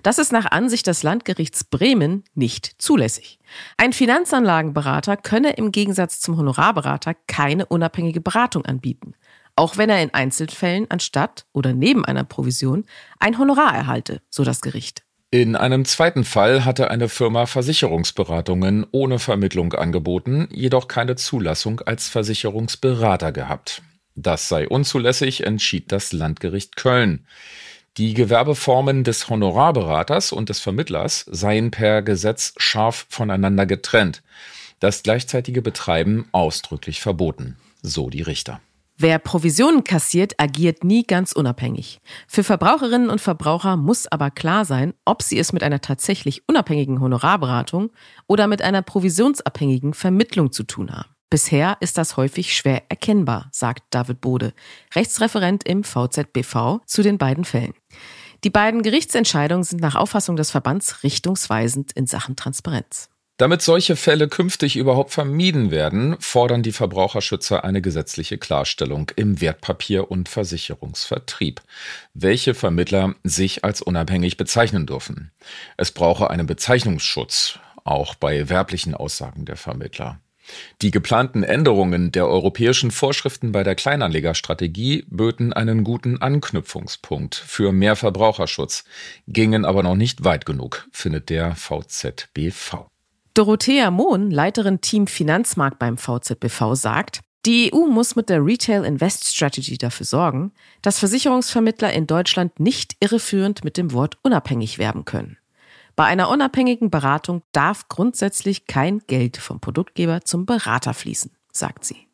Das 0.03 0.17
ist 0.17 0.31
nach 0.31 0.45
Ansicht 0.51 0.87
des 0.87 1.03
Landgerichts 1.03 1.63
Bremen 1.63 2.23
nicht 2.33 2.75
zulässig. 2.81 3.39
Ein 3.77 3.93
Finanzanlagenberater 3.93 5.17
könne 5.17 5.53
im 5.53 5.71
Gegensatz 5.71 6.19
zum 6.19 6.37
Honorarberater 6.37 7.15
keine 7.27 7.65
unabhängige 7.65 8.21
Beratung 8.21 8.65
anbieten, 8.65 9.13
auch 9.55 9.77
wenn 9.77 9.89
er 9.89 10.01
in 10.01 10.13
Einzelfällen 10.13 10.89
anstatt 10.89 11.45
oder 11.51 11.73
neben 11.73 12.05
einer 12.05 12.23
Provision 12.23 12.85
ein 13.19 13.37
Honorar 13.37 13.75
erhalte, 13.75 14.21
so 14.29 14.43
das 14.43 14.61
Gericht. 14.61 15.06
In 15.29 15.57
einem 15.57 15.83
zweiten 15.83 16.23
Fall 16.23 16.63
hatte 16.63 16.89
eine 16.89 17.09
Firma 17.09 17.47
Versicherungsberatungen 17.47 18.85
ohne 18.91 19.19
Vermittlung 19.19 19.73
angeboten, 19.73 20.47
jedoch 20.51 20.87
keine 20.87 21.17
Zulassung 21.17 21.81
als 21.81 22.07
Versicherungsberater 22.07 23.33
gehabt. 23.33 23.81
Das 24.15 24.47
sei 24.47 24.69
unzulässig, 24.69 25.45
entschied 25.45 25.91
das 25.91 26.13
Landgericht 26.13 26.77
Köln. 26.77 27.25
Die 27.97 28.13
Gewerbeformen 28.13 29.03
des 29.03 29.29
Honorarberaters 29.29 30.31
und 30.31 30.47
des 30.47 30.61
Vermittlers 30.61 31.25
seien 31.29 31.71
per 31.71 32.03
Gesetz 32.03 32.53
scharf 32.55 33.05
voneinander 33.09 33.65
getrennt. 33.65 34.23
Das 34.79 35.03
gleichzeitige 35.03 35.61
Betreiben 35.61 36.29
ausdrücklich 36.31 37.01
verboten. 37.01 37.57
So 37.81 38.09
die 38.09 38.21
Richter. 38.21 38.61
Wer 38.99 39.19
Provisionen 39.19 39.83
kassiert, 39.83 40.33
agiert 40.39 40.83
nie 40.83 41.03
ganz 41.03 41.31
unabhängig. 41.31 41.99
Für 42.27 42.43
Verbraucherinnen 42.43 43.11
und 43.11 43.21
Verbraucher 43.21 43.77
muss 43.77 44.07
aber 44.07 44.31
klar 44.31 44.65
sein, 44.65 44.95
ob 45.05 45.21
sie 45.21 45.37
es 45.37 45.53
mit 45.53 45.61
einer 45.61 45.81
tatsächlich 45.81 46.49
unabhängigen 46.49 46.99
Honorarberatung 46.99 47.91
oder 48.25 48.47
mit 48.47 48.63
einer 48.63 48.81
provisionsabhängigen 48.81 49.93
Vermittlung 49.93 50.51
zu 50.51 50.63
tun 50.63 50.91
haben. 50.91 51.09
Bisher 51.29 51.77
ist 51.79 51.99
das 51.99 52.17
häufig 52.17 52.55
schwer 52.55 52.89
erkennbar, 52.89 53.49
sagt 53.51 53.83
David 53.91 54.19
Bode, 54.19 54.53
Rechtsreferent 54.95 55.63
im 55.67 55.83
VZBV 55.83 56.79
zu 56.87 57.03
den 57.03 57.19
beiden 57.19 57.45
Fällen. 57.45 57.73
Die 58.43 58.49
beiden 58.49 58.81
Gerichtsentscheidungen 58.81 59.63
sind 59.63 59.81
nach 59.81 59.95
Auffassung 59.95 60.37
des 60.37 60.49
Verbands 60.49 61.03
richtungsweisend 61.03 61.91
in 61.91 62.07
Sachen 62.07 62.35
Transparenz. 62.35 63.09
Damit 63.37 63.61
solche 63.61 63.95
Fälle 63.95 64.27
künftig 64.27 64.77
überhaupt 64.77 65.11
vermieden 65.11 65.69
werden, 65.69 66.15
fordern 66.19 66.63
die 66.63 66.71
Verbraucherschützer 66.71 67.63
eine 67.63 67.83
gesetzliche 67.83 68.39
Klarstellung 68.39 69.11
im 69.15 69.39
Wertpapier- 69.39 70.09
und 70.09 70.27
Versicherungsvertrieb, 70.27 71.61
welche 72.15 72.55
Vermittler 72.55 73.13
sich 73.23 73.63
als 73.63 73.83
unabhängig 73.83 74.37
bezeichnen 74.37 74.87
dürfen. 74.87 75.31
Es 75.77 75.91
brauche 75.91 76.31
einen 76.31 76.47
Bezeichnungsschutz, 76.47 77.59
auch 77.83 78.15
bei 78.15 78.49
werblichen 78.49 78.95
Aussagen 78.95 79.45
der 79.45 79.55
Vermittler. 79.55 80.19
Die 80.81 80.91
geplanten 80.91 81.43
Änderungen 81.43 82.11
der 82.11 82.27
europäischen 82.27 82.89
Vorschriften 82.89 83.51
bei 83.51 83.63
der 83.63 83.75
Kleinanlegerstrategie 83.75 85.05
böten 85.09 85.53
einen 85.53 85.83
guten 85.83 86.21
Anknüpfungspunkt 86.21 87.35
für 87.35 87.71
mehr 87.71 87.95
Verbraucherschutz, 87.95 88.83
gingen 89.27 89.63
aber 89.63 89.83
noch 89.83 89.95
nicht 89.95 90.23
weit 90.23 90.47
genug, 90.47 90.87
findet 90.91 91.29
der 91.29 91.55
VZBV. 91.55 92.87
Dorothea 93.37 93.91
Mohn, 93.91 94.31
Leiterin 94.31 94.81
Team 94.81 95.05
Finanzmarkt 95.05 95.77
beim 95.77 95.99
VZBV, 95.99 96.73
sagt, 96.73 97.19
die 97.45 97.71
EU 97.71 97.85
muss 97.85 98.15
mit 98.15 98.29
der 98.29 98.43
Retail 98.43 98.83
Invest 98.83 99.25
Strategy 99.27 99.77
dafür 99.77 100.07
sorgen, 100.07 100.53
dass 100.81 100.97
Versicherungsvermittler 100.97 101.93
in 101.93 102.07
Deutschland 102.07 102.59
nicht 102.59 102.95
irreführend 102.99 103.63
mit 103.63 103.77
dem 103.77 103.93
Wort 103.93 104.17
unabhängig 104.23 104.79
werben 104.79 105.05
können. 105.05 105.37
Bei 105.95 106.05
einer 106.05 106.29
unabhängigen 106.29 106.89
Beratung 106.89 107.43
darf 107.51 107.87
grundsätzlich 107.89 108.65
kein 108.65 109.01
Geld 109.05 109.37
vom 109.37 109.59
Produktgeber 109.59 110.21
zum 110.21 110.47
Berater 110.47 110.95
fließen, 110.95 111.29
sagt 111.53 111.85
sie. 111.85 112.07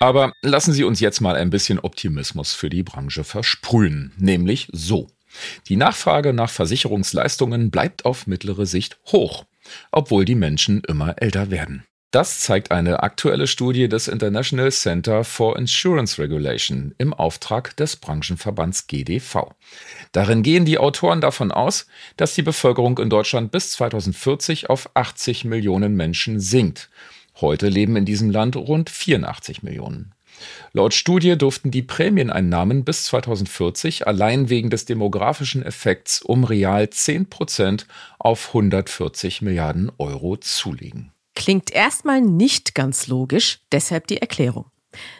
Aber 0.00 0.32
lassen 0.40 0.72
Sie 0.72 0.84
uns 0.84 0.98
jetzt 0.98 1.20
mal 1.20 1.36
ein 1.36 1.50
bisschen 1.50 1.78
Optimismus 1.78 2.54
für 2.54 2.70
die 2.70 2.82
Branche 2.82 3.22
versprühen, 3.22 4.14
nämlich 4.16 4.68
so. 4.72 5.10
Die 5.68 5.76
Nachfrage 5.76 6.32
nach 6.32 6.50
Versicherungsleistungen 6.50 7.70
bleibt 7.70 8.04
auf 8.04 8.26
mittlere 8.26 8.66
Sicht 8.66 8.98
hoch, 9.06 9.44
obwohl 9.90 10.24
die 10.24 10.34
Menschen 10.34 10.82
immer 10.86 11.14
älter 11.20 11.50
werden. 11.50 11.84
Das 12.12 12.40
zeigt 12.40 12.70
eine 12.70 13.02
aktuelle 13.02 13.46
Studie 13.46 13.88
des 13.88 14.06
International 14.06 14.70
Center 14.70 15.24
for 15.24 15.58
Insurance 15.58 16.20
Regulation 16.20 16.94
im 16.98 17.14
Auftrag 17.14 17.74
des 17.78 17.96
Branchenverbands 17.96 18.86
GDV. 18.86 19.54
Darin 20.12 20.42
gehen 20.42 20.66
die 20.66 20.76
Autoren 20.76 21.22
davon 21.22 21.50
aus, 21.50 21.86
dass 22.18 22.34
die 22.34 22.42
Bevölkerung 22.42 22.98
in 22.98 23.08
Deutschland 23.08 23.50
bis 23.50 23.70
2040 23.70 24.68
auf 24.68 24.90
80 24.92 25.46
Millionen 25.46 25.96
Menschen 25.96 26.38
sinkt. 26.38 26.90
Heute 27.40 27.68
leben 27.68 27.96
in 27.96 28.04
diesem 28.04 28.30
Land 28.30 28.56
rund 28.56 28.90
84 28.90 29.62
Millionen. 29.62 30.12
Laut 30.72 30.94
Studie 30.94 31.36
durften 31.36 31.70
die 31.70 31.82
Prämieneinnahmen 31.82 32.84
bis 32.84 33.04
2040 33.04 34.06
allein 34.06 34.48
wegen 34.48 34.70
des 34.70 34.84
demografischen 34.84 35.64
Effekts 35.64 36.22
um 36.22 36.44
real 36.44 36.88
10 36.90 37.28
Prozent 37.28 37.86
auf 38.18 38.48
140 38.48 39.42
Milliarden 39.42 39.90
Euro 39.98 40.36
zulegen. 40.36 41.12
Klingt 41.34 41.70
erstmal 41.70 42.20
nicht 42.20 42.74
ganz 42.74 43.06
logisch, 43.06 43.60
deshalb 43.72 44.06
die 44.06 44.18
Erklärung. 44.18 44.66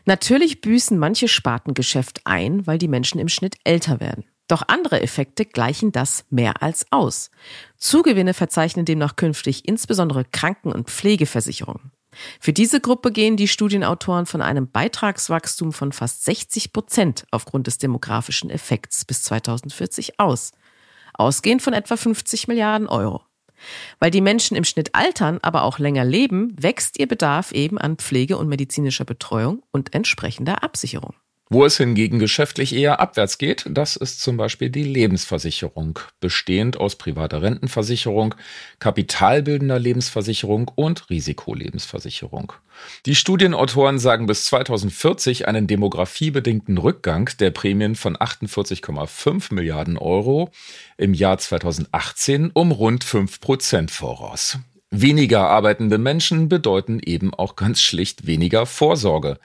Natürlich 0.05 0.61
büßen 0.61 0.99
manche 0.99 1.29
Spartengeschäft 1.29 2.21
ein, 2.25 2.67
weil 2.67 2.79
die 2.79 2.89
Menschen 2.89 3.19
im 3.19 3.29
Schnitt 3.29 3.57
älter 3.65 4.01
werden. 4.01 4.25
Doch 4.49 4.63
andere 4.67 5.01
Effekte 5.01 5.47
gleichen 5.47 5.93
das 5.93 6.27
mehr 6.29 6.63
als 6.63 6.85
aus. 6.91 7.31
Zugewinne 7.79 8.35
verzeichnen 8.35 8.85
demnach 8.85 9.17
künftig 9.17 9.67
insbesondere 9.67 10.25
Kranken- 10.25 10.73
und 10.73 10.91
Pflegeversicherungen. 10.91 11.93
Für 12.41 12.53
diese 12.53 12.81
Gruppe 12.81 13.13
gehen 13.13 13.37
die 13.37 13.49
Studienautoren 13.49 14.27
von 14.27 14.43
einem 14.43 14.71
Beitragswachstum 14.71 15.73
von 15.73 15.93
fast 15.93 16.25
60 16.25 16.73
Prozent 16.73 17.27
aufgrund 17.31 17.67
des 17.67 17.79
demografischen 17.79 18.51
Effekts 18.51 19.05
bis 19.05 19.23
2040 19.23 20.21
aus. 20.21 20.53
Ausgehend 21.15 21.63
von 21.63 21.73
etwa 21.73 21.97
50 21.97 22.49
Milliarden 22.49 22.89
Euro. 22.89 23.23
Weil 23.99 24.11
die 24.11 24.21
Menschen 24.21 24.57
im 24.57 24.65
Schnitt 24.65 24.95
altern, 24.95 25.39
aber 25.43 25.63
auch 25.63 25.79
länger 25.79 26.05
leben, 26.05 26.55
wächst 26.59 26.99
ihr 26.99 27.07
Bedarf 27.07 27.53
eben 27.53 27.79
an 27.79 27.97
Pflege 27.97 28.37
und 28.37 28.49
medizinischer 28.49 29.05
Betreuung 29.05 29.63
und 29.71 29.95
entsprechender 29.95 30.63
Absicherung. 30.63 31.15
Wo 31.55 31.67
es 31.67 31.77
hingegen 31.77 32.19
geschäftlich 32.19 32.75
eher 32.75 32.99
abwärts 32.99 33.37
geht, 33.37 33.67
das 33.69 33.97
ist 33.97 34.23
zum 34.23 34.39
Beispiel 34.39 34.71
die 34.71 34.85
Lebensversicherung, 34.85 35.99
bestehend 36.19 36.79
aus 36.79 36.97
privater 36.97 37.43
Rentenversicherung, 37.43 38.35
kapitalbildender 38.79 39.79
Lebensversicherung 39.79 40.71
und 40.75 41.11
Risikolebensversicherung. 41.11 42.55
Die 43.05 43.15
Studienautoren 43.15 43.99
sagen 43.99 44.25
bis 44.25 44.47
2040 44.47 45.47
einen 45.47 45.67
demografiebedingten 45.67 46.79
Rückgang 46.79 47.29
der 47.39 47.51
Prämien 47.51 47.97
von 47.97 48.17
48,5 48.17 49.53
Milliarden 49.53 49.99
Euro, 49.99 50.51
im 50.97 51.13
Jahr 51.13 51.37
2018 51.37 52.51
um 52.55 52.73
rund 52.73 53.05
5 53.05 53.41
Prozent 53.41 53.91
voraus. 53.91 54.57
Weniger 54.95 55.49
arbeitende 55.49 55.97
Menschen 55.97 56.51
bedeuten 56.51 57.01
eben 57.03 57.33
auch 57.33 57.57
ganz 57.57 57.81
schlicht 57.81 58.27
weniger 58.27 58.67
Vorsorge. 58.67 59.39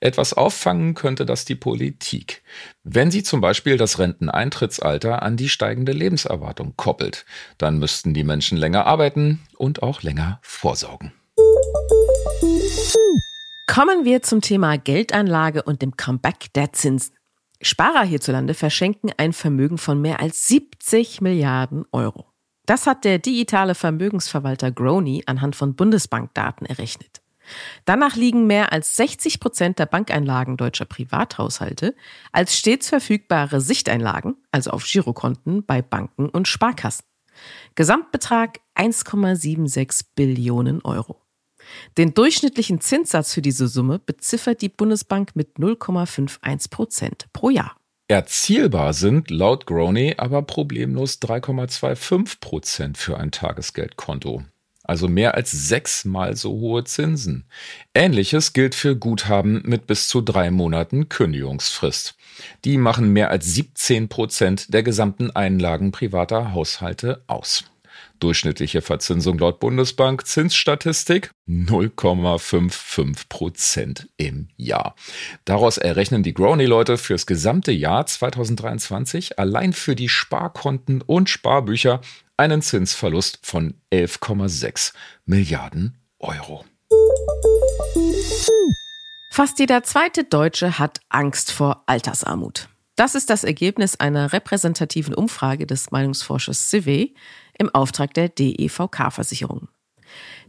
Etwas 0.00 0.34
auffangen 0.34 0.94
könnte 0.94 1.24
das 1.24 1.44
die 1.44 1.54
Politik. 1.54 2.42
Wenn 2.82 3.12
sie 3.12 3.22
zum 3.22 3.40
Beispiel 3.40 3.76
das 3.76 4.00
Renteneintrittsalter 4.00 5.22
an 5.22 5.36
die 5.36 5.48
steigende 5.48 5.92
Lebenserwartung 5.92 6.74
koppelt, 6.76 7.26
dann 7.58 7.78
müssten 7.78 8.12
die 8.12 8.24
Menschen 8.24 8.58
länger 8.58 8.86
arbeiten 8.86 9.38
und 9.56 9.84
auch 9.84 10.02
länger 10.02 10.40
vorsorgen. 10.42 11.12
Kommen 13.68 14.04
wir 14.04 14.22
zum 14.22 14.40
Thema 14.40 14.78
Geldanlage 14.78 15.62
und 15.62 15.80
dem 15.80 15.96
Comeback 15.96 16.52
der 16.56 16.72
Zinsen. 16.72 17.14
Sparer 17.62 18.02
hierzulande 18.02 18.52
verschenken 18.52 19.12
ein 19.16 19.32
Vermögen 19.32 19.78
von 19.78 20.00
mehr 20.00 20.18
als 20.18 20.48
70 20.48 21.20
Milliarden 21.20 21.84
Euro. 21.92 22.26
Das 22.68 22.86
hat 22.86 23.04
der 23.06 23.18
digitale 23.18 23.74
Vermögensverwalter 23.74 24.70
Grony 24.70 25.22
anhand 25.24 25.56
von 25.56 25.74
Bundesbankdaten 25.74 26.66
errechnet. 26.66 27.22
Danach 27.86 28.14
liegen 28.14 28.46
mehr 28.46 28.72
als 28.72 28.94
60 28.96 29.40
Prozent 29.40 29.78
der 29.78 29.86
Bankeinlagen 29.86 30.58
deutscher 30.58 30.84
Privathaushalte 30.84 31.94
als 32.30 32.58
stets 32.58 32.90
verfügbare 32.90 33.62
Sichteinlagen, 33.62 34.36
also 34.50 34.72
auf 34.72 34.84
Girokonten 34.84 35.64
bei 35.64 35.80
Banken 35.80 36.28
und 36.28 36.46
Sparkassen. 36.46 37.06
Gesamtbetrag 37.74 38.60
1,76 38.76 40.04
Billionen 40.14 40.82
Euro. 40.82 41.22
Den 41.96 42.12
durchschnittlichen 42.12 42.82
Zinssatz 42.82 43.32
für 43.32 43.40
diese 43.40 43.66
Summe 43.66 43.98
beziffert 43.98 44.60
die 44.60 44.68
Bundesbank 44.68 45.34
mit 45.34 45.56
0,51 45.56 46.68
Prozent 46.68 47.32
pro 47.32 47.48
Jahr. 47.48 47.78
Erzielbar 48.10 48.94
sind 48.94 49.30
laut 49.30 49.66
Groney 49.66 50.14
aber 50.16 50.40
problemlos 50.40 51.20
3,25 51.20 52.40
Prozent 52.40 52.96
für 52.96 53.18
ein 53.18 53.30
Tagesgeldkonto. 53.30 54.44
Also 54.82 55.08
mehr 55.08 55.34
als 55.34 55.50
sechsmal 55.50 56.34
so 56.34 56.52
hohe 56.52 56.84
Zinsen. 56.84 57.44
Ähnliches 57.92 58.54
gilt 58.54 58.74
für 58.74 58.96
Guthaben 58.96 59.60
mit 59.66 59.86
bis 59.86 60.08
zu 60.08 60.22
drei 60.22 60.50
Monaten 60.50 61.10
Kündigungsfrist. 61.10 62.16
Die 62.64 62.78
machen 62.78 63.12
mehr 63.12 63.30
als 63.30 63.54
17 63.54 64.08
Prozent 64.08 64.72
der 64.72 64.82
gesamten 64.82 65.30
Einlagen 65.30 65.92
privater 65.92 66.54
Haushalte 66.54 67.22
aus. 67.26 67.64
Durchschnittliche 68.18 68.82
Verzinsung 68.82 69.38
laut 69.38 69.60
Bundesbank 69.60 70.26
Zinsstatistik 70.26 71.30
0,55 71.48 73.28
Prozent 73.28 74.08
im 74.16 74.48
Jahr. 74.56 74.94
Daraus 75.44 75.78
errechnen 75.78 76.22
die 76.22 76.34
Grony-Leute 76.34 76.98
fürs 76.98 77.26
gesamte 77.26 77.72
Jahr 77.72 78.06
2023 78.06 79.38
allein 79.38 79.72
für 79.72 79.94
die 79.94 80.08
Sparkonten 80.08 81.02
und 81.02 81.30
Sparbücher 81.30 82.00
einen 82.36 82.62
Zinsverlust 82.62 83.40
von 83.42 83.74
11,6 83.92 84.92
Milliarden 85.26 85.98
Euro. 86.18 86.64
Fast 89.30 89.58
jeder 89.60 89.84
zweite 89.84 90.24
Deutsche 90.24 90.78
hat 90.78 91.00
Angst 91.08 91.52
vor 91.52 91.84
Altersarmut. 91.86 92.68
Das 92.96 93.14
ist 93.14 93.30
das 93.30 93.44
Ergebnis 93.44 93.94
einer 94.00 94.32
repräsentativen 94.32 95.14
Umfrage 95.14 95.66
des 95.66 95.92
Meinungsforschers 95.92 96.68
CIVE 96.68 97.14
im 97.58 97.74
Auftrag 97.74 98.14
der 98.14 98.28
DEVK-Versicherung. 98.28 99.68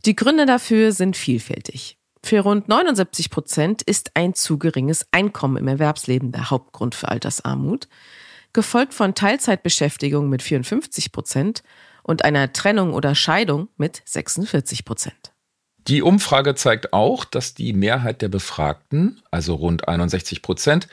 Die 0.06 0.16
Gründe 0.16 0.46
dafür 0.46 0.92
sind 0.92 1.18
vielfältig. 1.18 1.98
Für 2.24 2.42
rund 2.42 2.68
79 2.68 3.30
Prozent 3.30 3.82
ist 3.82 4.12
ein 4.14 4.34
zu 4.34 4.58
geringes 4.58 5.06
Einkommen 5.12 5.58
im 5.58 5.68
Erwerbsleben 5.68 6.32
der 6.32 6.50
Hauptgrund 6.50 6.96
für 6.96 7.10
Altersarmut, 7.10 7.88
gefolgt 8.54 8.94
von 8.94 9.16
Teilzeitbeschäftigung 9.16 10.30
mit 10.30 10.42
54 10.42 11.12
Prozent 11.12 11.64
und 12.04 12.26
einer 12.26 12.52
Trennung 12.52 12.94
oder 12.94 13.16
Scheidung 13.16 13.70
mit 13.78 14.02
46 14.06 14.86
Prozent. 14.86 15.34
Die 15.88 16.02
Umfrage 16.02 16.56
zeigt 16.56 16.94
auch, 16.94 17.26
dass 17.26 17.54
die 17.54 17.74
Mehrheit 17.74 18.22
der 18.22 18.30
Befragten, 18.30 19.22
also 19.32 19.56
rund 19.56 19.88
61 19.88 20.42
Prozent, 20.42 20.88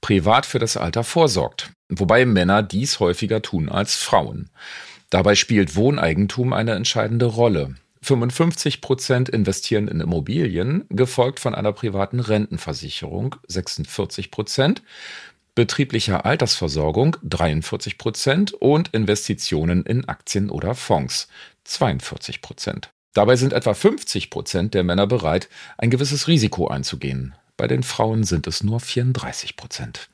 privat 0.00 0.46
für 0.46 0.58
das 0.58 0.76
Alter 0.76 1.04
vorsorgt, 1.04 1.70
wobei 1.88 2.26
Männer 2.26 2.62
dies 2.62 2.98
häufiger 2.98 3.40
tun 3.40 3.68
als 3.68 3.94
Frauen. 3.94 4.50
Dabei 5.12 5.34
spielt 5.34 5.76
Wohneigentum 5.76 6.54
eine 6.54 6.72
entscheidende 6.72 7.26
Rolle. 7.26 7.74
55 8.00 8.80
Prozent 8.80 9.28
investieren 9.28 9.86
in 9.86 10.00
Immobilien, 10.00 10.86
gefolgt 10.88 11.38
von 11.38 11.54
einer 11.54 11.74
privaten 11.74 12.18
Rentenversicherung 12.18 13.36
46 13.46 14.30
Prozent, 14.30 14.82
betrieblicher 15.54 16.24
Altersversorgung 16.24 17.18
43 17.24 17.98
Prozent 17.98 18.54
und 18.54 18.88
Investitionen 18.94 19.84
in 19.84 20.08
Aktien 20.08 20.48
oder 20.48 20.74
Fonds 20.74 21.28
42 21.64 22.40
Prozent. 22.40 22.90
Dabei 23.12 23.36
sind 23.36 23.52
etwa 23.52 23.74
50 23.74 24.30
Prozent 24.30 24.72
der 24.72 24.82
Männer 24.82 25.06
bereit, 25.06 25.50
ein 25.76 25.90
gewisses 25.90 26.26
Risiko 26.26 26.68
einzugehen. 26.68 27.34
Bei 27.58 27.66
den 27.66 27.82
Frauen 27.82 28.24
sind 28.24 28.46
es 28.46 28.64
nur 28.64 28.80
34 28.80 29.56
Prozent. 29.56 30.08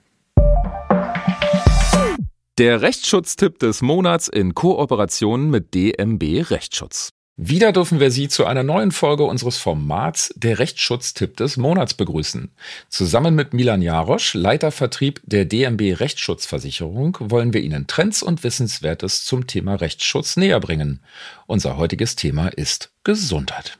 Der 2.58 2.82
Rechtsschutztipp 2.82 3.60
des 3.60 3.82
Monats 3.82 4.26
in 4.26 4.52
Kooperation 4.52 5.48
mit 5.48 5.74
DMB 5.74 6.50
Rechtsschutz. 6.50 7.10
Wieder 7.36 7.70
dürfen 7.70 8.00
wir 8.00 8.10
Sie 8.10 8.26
zu 8.26 8.46
einer 8.46 8.64
neuen 8.64 8.90
Folge 8.90 9.22
unseres 9.22 9.58
Formats 9.58 10.34
Der 10.34 10.58
Rechtsschutztipp 10.58 11.36
des 11.36 11.56
Monats 11.56 11.94
begrüßen. 11.94 12.50
Zusammen 12.88 13.36
mit 13.36 13.54
Milan 13.54 13.80
Jarosch, 13.80 14.34
Leiter 14.34 14.72
Vertrieb 14.72 15.20
der 15.22 15.44
DMB 15.44 16.00
Rechtsschutzversicherung, 16.00 17.18
wollen 17.20 17.52
wir 17.52 17.60
Ihnen 17.60 17.86
Trends 17.86 18.24
und 18.24 18.42
Wissenswertes 18.42 19.24
zum 19.24 19.46
Thema 19.46 19.76
Rechtsschutz 19.76 20.36
näher 20.36 20.58
bringen. 20.58 20.98
Unser 21.46 21.76
heutiges 21.76 22.16
Thema 22.16 22.48
ist 22.48 22.90
Gesundheit. 23.04 23.78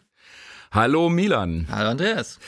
Hallo 0.70 1.08
Milan. 1.08 1.66
Hallo 1.70 1.88
Andreas. 1.88 2.38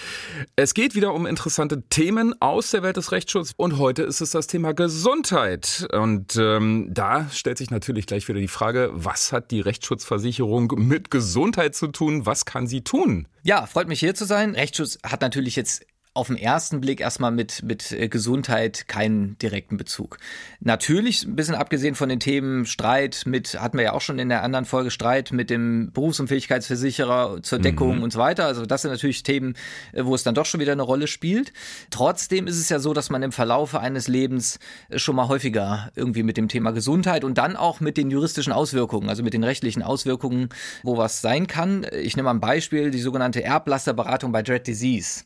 Es 0.55 0.75
geht 0.75 0.95
wieder 0.95 1.15
um 1.15 1.25
interessante 1.25 1.83
Themen 1.89 2.35
aus 2.41 2.71
der 2.71 2.83
Welt 2.83 2.99
des 2.99 3.13
Rechtsschutzes 3.13 3.55
und 3.57 3.79
heute 3.79 4.03
ist 4.03 4.21
es 4.21 4.33
das 4.33 4.47
Thema 4.47 4.75
Gesundheit. 4.75 5.89
Und 5.91 6.37
ähm, 6.37 6.89
da 6.93 7.31
stellt 7.31 7.57
sich 7.57 7.71
natürlich 7.71 8.07
gleich 8.07 8.29
wieder 8.29 8.39
die 8.39 8.49
Frage, 8.49 8.91
was 8.93 9.33
hat 9.33 9.51
die 9.51 9.63
Rechtsschutzversicherung 9.63 10.71
mit 10.77 11.11
Gesundheit 11.11 11.75
zu 11.75 11.87
tun? 11.87 12.27
Was 12.27 12.45
kann 12.45 12.67
sie 12.67 12.83
tun? 12.83 13.27
Ja, 13.43 13.65
freut 13.65 13.89
mich 13.89 14.01
hier 14.01 14.15
zu 14.15 14.27
sein. 14.27 14.55
Rechtsschutz 14.55 14.99
hat 15.03 15.23
natürlich 15.23 15.57
jetzt 15.57 15.87
auf 16.13 16.27
den 16.27 16.37
ersten 16.37 16.81
Blick 16.81 17.01
erstmal 17.01 17.31
mit, 17.31 17.63
mit 17.63 17.93
äh, 17.93 18.09
Gesundheit 18.09 18.89
keinen 18.89 19.39
direkten 19.39 19.77
Bezug. 19.77 20.19
Natürlich, 20.59 21.25
ein 21.25 21.37
bisschen 21.37 21.55
abgesehen 21.55 21.95
von 21.95 22.09
den 22.09 22.19
Themen 22.19 22.67
Streit 22.67 23.23
mit, 23.27 23.61
hatten 23.61 23.79
wir 23.79 23.85
ja 23.85 23.93
auch 23.93 24.01
schon 24.01 24.19
in 24.19 24.29
der 24.29 24.43
anderen 24.43 24.65
Folge 24.65 24.91
Streit 24.91 25.31
mit 25.31 25.51
dem 25.51 25.93
Berufsunfähigkeitsversicherer 25.93 27.43
zur 27.43 27.61
Deckung 27.61 27.99
mhm. 27.99 28.03
und 28.03 28.13
so 28.13 28.19
weiter. 28.19 28.47
Also 28.47 28.67
das 28.67 28.83
sind 28.83 28.91
natürlich 28.91 29.23
Themen, 29.23 29.55
äh, 29.93 30.05
wo 30.05 30.17
es 30.17 30.25
dann 30.25 30.35
doch 30.35 30.47
schon 30.47 30.59
wieder 30.59 30.73
eine 30.73 30.83
Rolle 30.83 31.07
spielt. 31.07 31.53
Trotzdem 31.91 32.49
ist 32.49 32.59
es 32.59 32.69
ja 32.69 32.81
so, 32.81 32.93
dass 32.93 33.09
man 33.09 33.23
im 33.23 33.31
Verlaufe 33.31 33.79
eines 33.79 34.09
Lebens 34.09 34.59
äh, 34.89 34.99
schon 34.99 35.15
mal 35.15 35.29
häufiger 35.29 35.93
irgendwie 35.95 36.25
mit 36.25 36.37
dem 36.37 36.49
Thema 36.49 36.73
Gesundheit 36.73 37.23
und 37.23 37.39
dann 37.39 37.55
auch 37.55 37.79
mit 37.79 37.97
den 37.97 38.11
juristischen 38.11 38.53
Auswirkungen, 38.53 39.09
also 39.09 39.23
mit 39.23 39.33
den 39.33 39.45
rechtlichen 39.45 39.85
Auswirkungen, 39.85 40.49
wo 40.83 40.97
was 40.97 41.21
sein 41.21 41.47
kann. 41.47 41.87
Ich 41.93 42.17
nehme 42.17 42.27
mal 42.27 42.35
ein 42.35 42.41
Beispiel, 42.41 42.91
die 42.91 42.99
sogenannte 42.99 43.45
Erblasterberatung 43.45 44.33
bei 44.33 44.43
Dread 44.43 44.67
Disease 44.67 45.23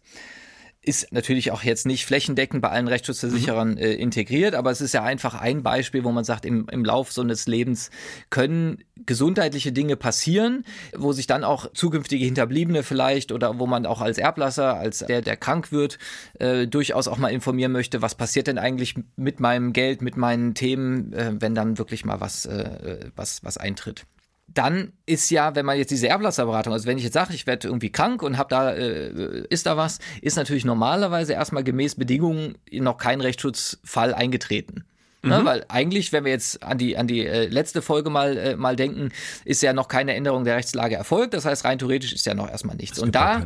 ist 0.84 1.12
natürlich 1.12 1.50
auch 1.50 1.62
jetzt 1.62 1.86
nicht 1.86 2.06
flächendeckend 2.06 2.62
bei 2.62 2.68
allen 2.68 2.88
Rechtsschutzversicherern 2.88 3.72
mhm. 3.72 3.78
äh, 3.78 3.92
integriert, 3.94 4.54
aber 4.54 4.70
es 4.70 4.80
ist 4.80 4.94
ja 4.94 5.02
einfach 5.02 5.34
ein 5.34 5.62
Beispiel, 5.62 6.04
wo 6.04 6.12
man 6.12 6.24
sagt, 6.24 6.44
im, 6.44 6.68
im 6.70 6.84
Lauf 6.84 7.12
so 7.12 7.22
eines 7.22 7.46
Lebens 7.46 7.90
können 8.30 8.84
gesundheitliche 9.06 9.72
Dinge 9.72 9.96
passieren, 9.96 10.64
wo 10.96 11.12
sich 11.12 11.26
dann 11.26 11.44
auch 11.44 11.72
zukünftige 11.72 12.24
Hinterbliebene 12.24 12.82
vielleicht 12.82 13.32
oder 13.32 13.58
wo 13.58 13.66
man 13.66 13.86
auch 13.86 14.00
als 14.00 14.18
Erblasser, 14.18 14.76
als 14.76 14.98
der, 14.98 15.22
der 15.22 15.36
krank 15.36 15.72
wird, 15.72 15.98
äh, 16.38 16.66
durchaus 16.66 17.08
auch 17.08 17.18
mal 17.18 17.28
informieren 17.28 17.72
möchte, 17.72 18.02
was 18.02 18.14
passiert 18.14 18.46
denn 18.46 18.58
eigentlich 18.58 18.94
mit 19.16 19.40
meinem 19.40 19.72
Geld, 19.72 20.02
mit 20.02 20.16
meinen 20.16 20.54
Themen, 20.54 21.12
äh, 21.12 21.32
wenn 21.38 21.54
dann 21.54 21.78
wirklich 21.78 22.04
mal 22.04 22.20
was, 22.20 22.46
äh, 22.46 23.10
was, 23.16 23.42
was 23.44 23.56
eintritt 23.56 24.06
dann 24.54 24.92
ist 25.06 25.30
ja, 25.30 25.54
wenn 25.54 25.66
man 25.66 25.76
jetzt 25.76 25.90
diese 25.90 26.08
Erblasserberatung, 26.08 26.72
also 26.72 26.86
wenn 26.86 26.98
ich 26.98 27.04
jetzt 27.04 27.14
sage, 27.14 27.34
ich 27.34 27.46
werde 27.46 27.68
irgendwie 27.68 27.90
krank 27.90 28.22
und 28.22 28.38
habe 28.38 28.48
da, 28.48 28.72
äh, 28.72 29.44
ist 29.50 29.66
da 29.66 29.76
was, 29.76 29.98
ist 30.22 30.36
natürlich 30.36 30.64
normalerweise 30.64 31.32
erstmal 31.32 31.64
gemäß 31.64 31.96
Bedingungen 31.96 32.56
noch 32.72 32.96
kein 32.96 33.20
Rechtsschutzfall 33.20 34.14
eingetreten. 34.14 34.84
Ne, 35.24 35.40
mhm. 35.40 35.44
weil 35.46 35.64
eigentlich, 35.68 36.12
wenn 36.12 36.26
wir 36.26 36.32
jetzt 36.32 36.62
an 36.62 36.76
die, 36.76 36.98
an 36.98 37.06
die 37.06 37.26
äh, 37.26 37.46
letzte 37.46 37.80
Folge 37.80 38.10
mal, 38.10 38.36
äh, 38.36 38.56
mal 38.56 38.76
denken, 38.76 39.10
ist 39.46 39.62
ja 39.62 39.72
noch 39.72 39.88
keine 39.88 40.14
Änderung 40.14 40.44
der 40.44 40.56
Rechtslage 40.56 40.96
erfolgt. 40.96 41.32
Das 41.32 41.46
heißt, 41.46 41.64
rein 41.64 41.78
theoretisch 41.78 42.12
ist 42.12 42.26
ja 42.26 42.34
noch 42.34 42.50
erstmal 42.50 42.76
nichts. 42.76 42.98
Und 42.98 43.14
da, 43.14 43.42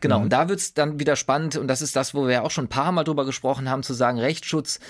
genau, 0.00 0.18
mhm. 0.18 0.24
und 0.24 0.32
da 0.32 0.48
wird's 0.48 0.74
dann 0.74 0.98
wieder 0.98 1.14
spannend, 1.14 1.56
und 1.56 1.68
das 1.68 1.82
ist 1.82 1.94
das, 1.94 2.14
wo 2.14 2.26
wir 2.26 2.32
ja 2.32 2.42
auch 2.42 2.50
schon 2.50 2.64
ein 2.64 2.68
paar 2.68 2.90
Mal 2.90 3.04
drüber 3.04 3.24
gesprochen 3.26 3.70
haben, 3.70 3.84
zu 3.84 3.94
sagen, 3.94 4.18
Rechtsschutz 4.18 4.80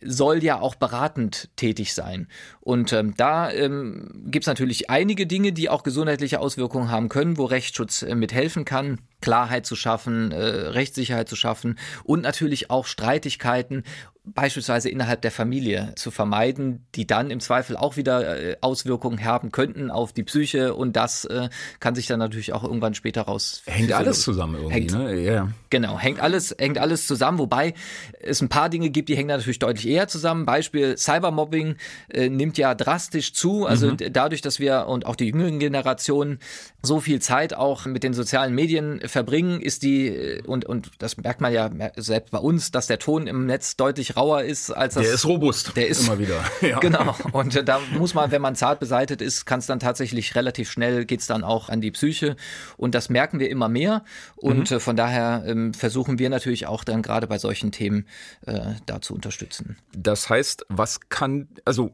soll 0.00 0.42
ja 0.44 0.60
auch 0.60 0.74
beratend 0.74 1.48
tätig 1.56 1.94
sein. 1.94 2.28
Und 2.60 2.92
ähm, 2.92 3.14
da 3.16 3.50
ähm, 3.50 4.24
gibt 4.26 4.44
es 4.44 4.46
natürlich 4.46 4.90
einige 4.90 5.26
Dinge, 5.26 5.52
die 5.52 5.68
auch 5.68 5.82
gesundheitliche 5.82 6.40
Auswirkungen 6.40 6.90
haben 6.90 7.08
können, 7.08 7.38
wo 7.38 7.44
Rechtsschutz 7.44 8.02
äh, 8.02 8.14
mithelfen 8.14 8.64
kann. 8.64 9.00
Klarheit 9.20 9.66
zu 9.66 9.76
schaffen, 9.76 10.32
äh, 10.32 10.36
Rechtssicherheit 10.38 11.28
zu 11.28 11.36
schaffen 11.36 11.78
und 12.04 12.22
natürlich 12.22 12.70
auch 12.70 12.86
Streitigkeiten 12.86 13.84
beispielsweise 14.34 14.88
innerhalb 14.88 15.22
der 15.22 15.30
Familie 15.30 15.92
zu 15.96 16.10
vermeiden, 16.10 16.86
die 16.94 17.06
dann 17.06 17.30
im 17.30 17.40
Zweifel 17.40 17.76
auch 17.76 17.96
wieder 17.96 18.38
äh, 18.38 18.56
Auswirkungen 18.60 19.24
haben 19.24 19.52
könnten 19.52 19.90
auf 19.90 20.12
die 20.12 20.22
Psyche 20.22 20.74
und 20.74 20.96
das 20.96 21.24
äh, 21.24 21.48
kann 21.80 21.94
sich 21.94 22.06
dann 22.06 22.18
natürlich 22.18 22.52
auch 22.52 22.64
irgendwann 22.64 22.94
später 22.94 23.22
raus. 23.22 23.62
Hängt 23.66 23.92
alles 23.92 24.22
zusammen 24.22 24.56
irgendwie, 24.56 24.74
hängt, 24.74 24.92
ne? 24.92 25.14
Yeah. 25.14 25.52
Genau, 25.70 25.98
hängt 25.98 26.20
alles, 26.20 26.54
hängt 26.58 26.78
alles 26.78 27.06
zusammen, 27.06 27.38
wobei 27.38 27.74
es 28.20 28.40
ein 28.40 28.48
paar 28.48 28.68
Dinge 28.68 28.90
gibt, 28.90 29.08
die 29.08 29.16
hängen 29.16 29.28
natürlich 29.28 29.58
deutlich 29.58 29.88
eher 29.88 30.08
zusammen. 30.08 30.46
Beispiel 30.46 30.96
Cybermobbing 30.96 31.76
äh, 32.08 32.28
nimmt 32.28 32.58
ja 32.58 32.74
drastisch 32.74 33.34
zu, 33.34 33.66
also 33.66 33.88
mhm. 33.88 33.96
dadurch, 34.12 34.40
dass 34.40 34.60
wir 34.60 34.86
und 34.86 35.06
auch 35.06 35.16
die 35.16 35.26
jüngeren 35.26 35.58
Generationen 35.58 36.38
so 36.82 37.00
viel 37.00 37.20
Zeit 37.20 37.54
auch 37.54 37.86
mit 37.86 38.02
den 38.02 38.14
sozialen 38.14 38.54
Medien 38.54 39.00
verbringen, 39.08 39.60
ist 39.60 39.82
die 39.82 40.08
äh, 40.08 40.42
und 40.46 40.64
und 40.64 40.90
das 40.98 41.16
merkt 41.16 41.40
man 41.40 41.52
ja 41.52 41.70
selbst 41.96 42.30
bei 42.30 42.38
uns, 42.38 42.70
dass 42.70 42.86
der 42.86 42.98
Ton 42.98 43.26
im 43.26 43.46
Netz 43.46 43.76
deutlich 43.76 44.16
rauer 44.16 44.42
ist 44.42 44.70
als 44.70 44.94
das. 44.94 45.04
Der 45.04 45.14
ist 45.14 45.26
robust. 45.26 45.76
Der 45.76 45.88
ist 45.88 46.06
immer 46.06 46.18
wieder. 46.18 46.44
Ja. 46.60 46.80
Genau. 46.80 47.14
Und 47.32 47.54
äh, 47.54 47.64
da 47.64 47.78
muss 47.96 48.14
man, 48.14 48.30
wenn 48.30 48.42
man 48.42 48.56
zart 48.56 48.80
beseitet 48.80 49.22
ist, 49.22 49.46
kann 49.46 49.60
es 49.60 49.66
dann 49.66 49.78
tatsächlich 49.78 50.34
relativ 50.34 50.70
schnell 50.70 51.04
geht's 51.04 51.26
dann 51.26 51.44
auch 51.44 51.68
an 51.68 51.80
die 51.80 51.90
Psyche. 51.92 52.36
Und 52.76 52.94
das 52.94 53.08
merken 53.08 53.38
wir 53.38 53.48
immer 53.48 53.68
mehr. 53.68 54.04
Und 54.36 54.70
mhm. 54.70 54.76
äh, 54.76 54.80
von 54.80 54.96
daher 54.96 55.44
ähm, 55.46 55.72
versuchen 55.72 56.18
wir 56.18 56.30
natürlich 56.30 56.66
auch 56.66 56.84
dann 56.84 57.02
gerade 57.02 57.26
bei 57.26 57.38
solchen 57.38 57.70
Themen 57.70 58.06
äh, 58.46 58.60
da 58.86 59.00
zu 59.00 59.14
unterstützen. 59.14 59.78
Das 59.96 60.28
heißt, 60.28 60.66
was 60.68 61.00
kann, 61.08 61.48
also 61.64 61.90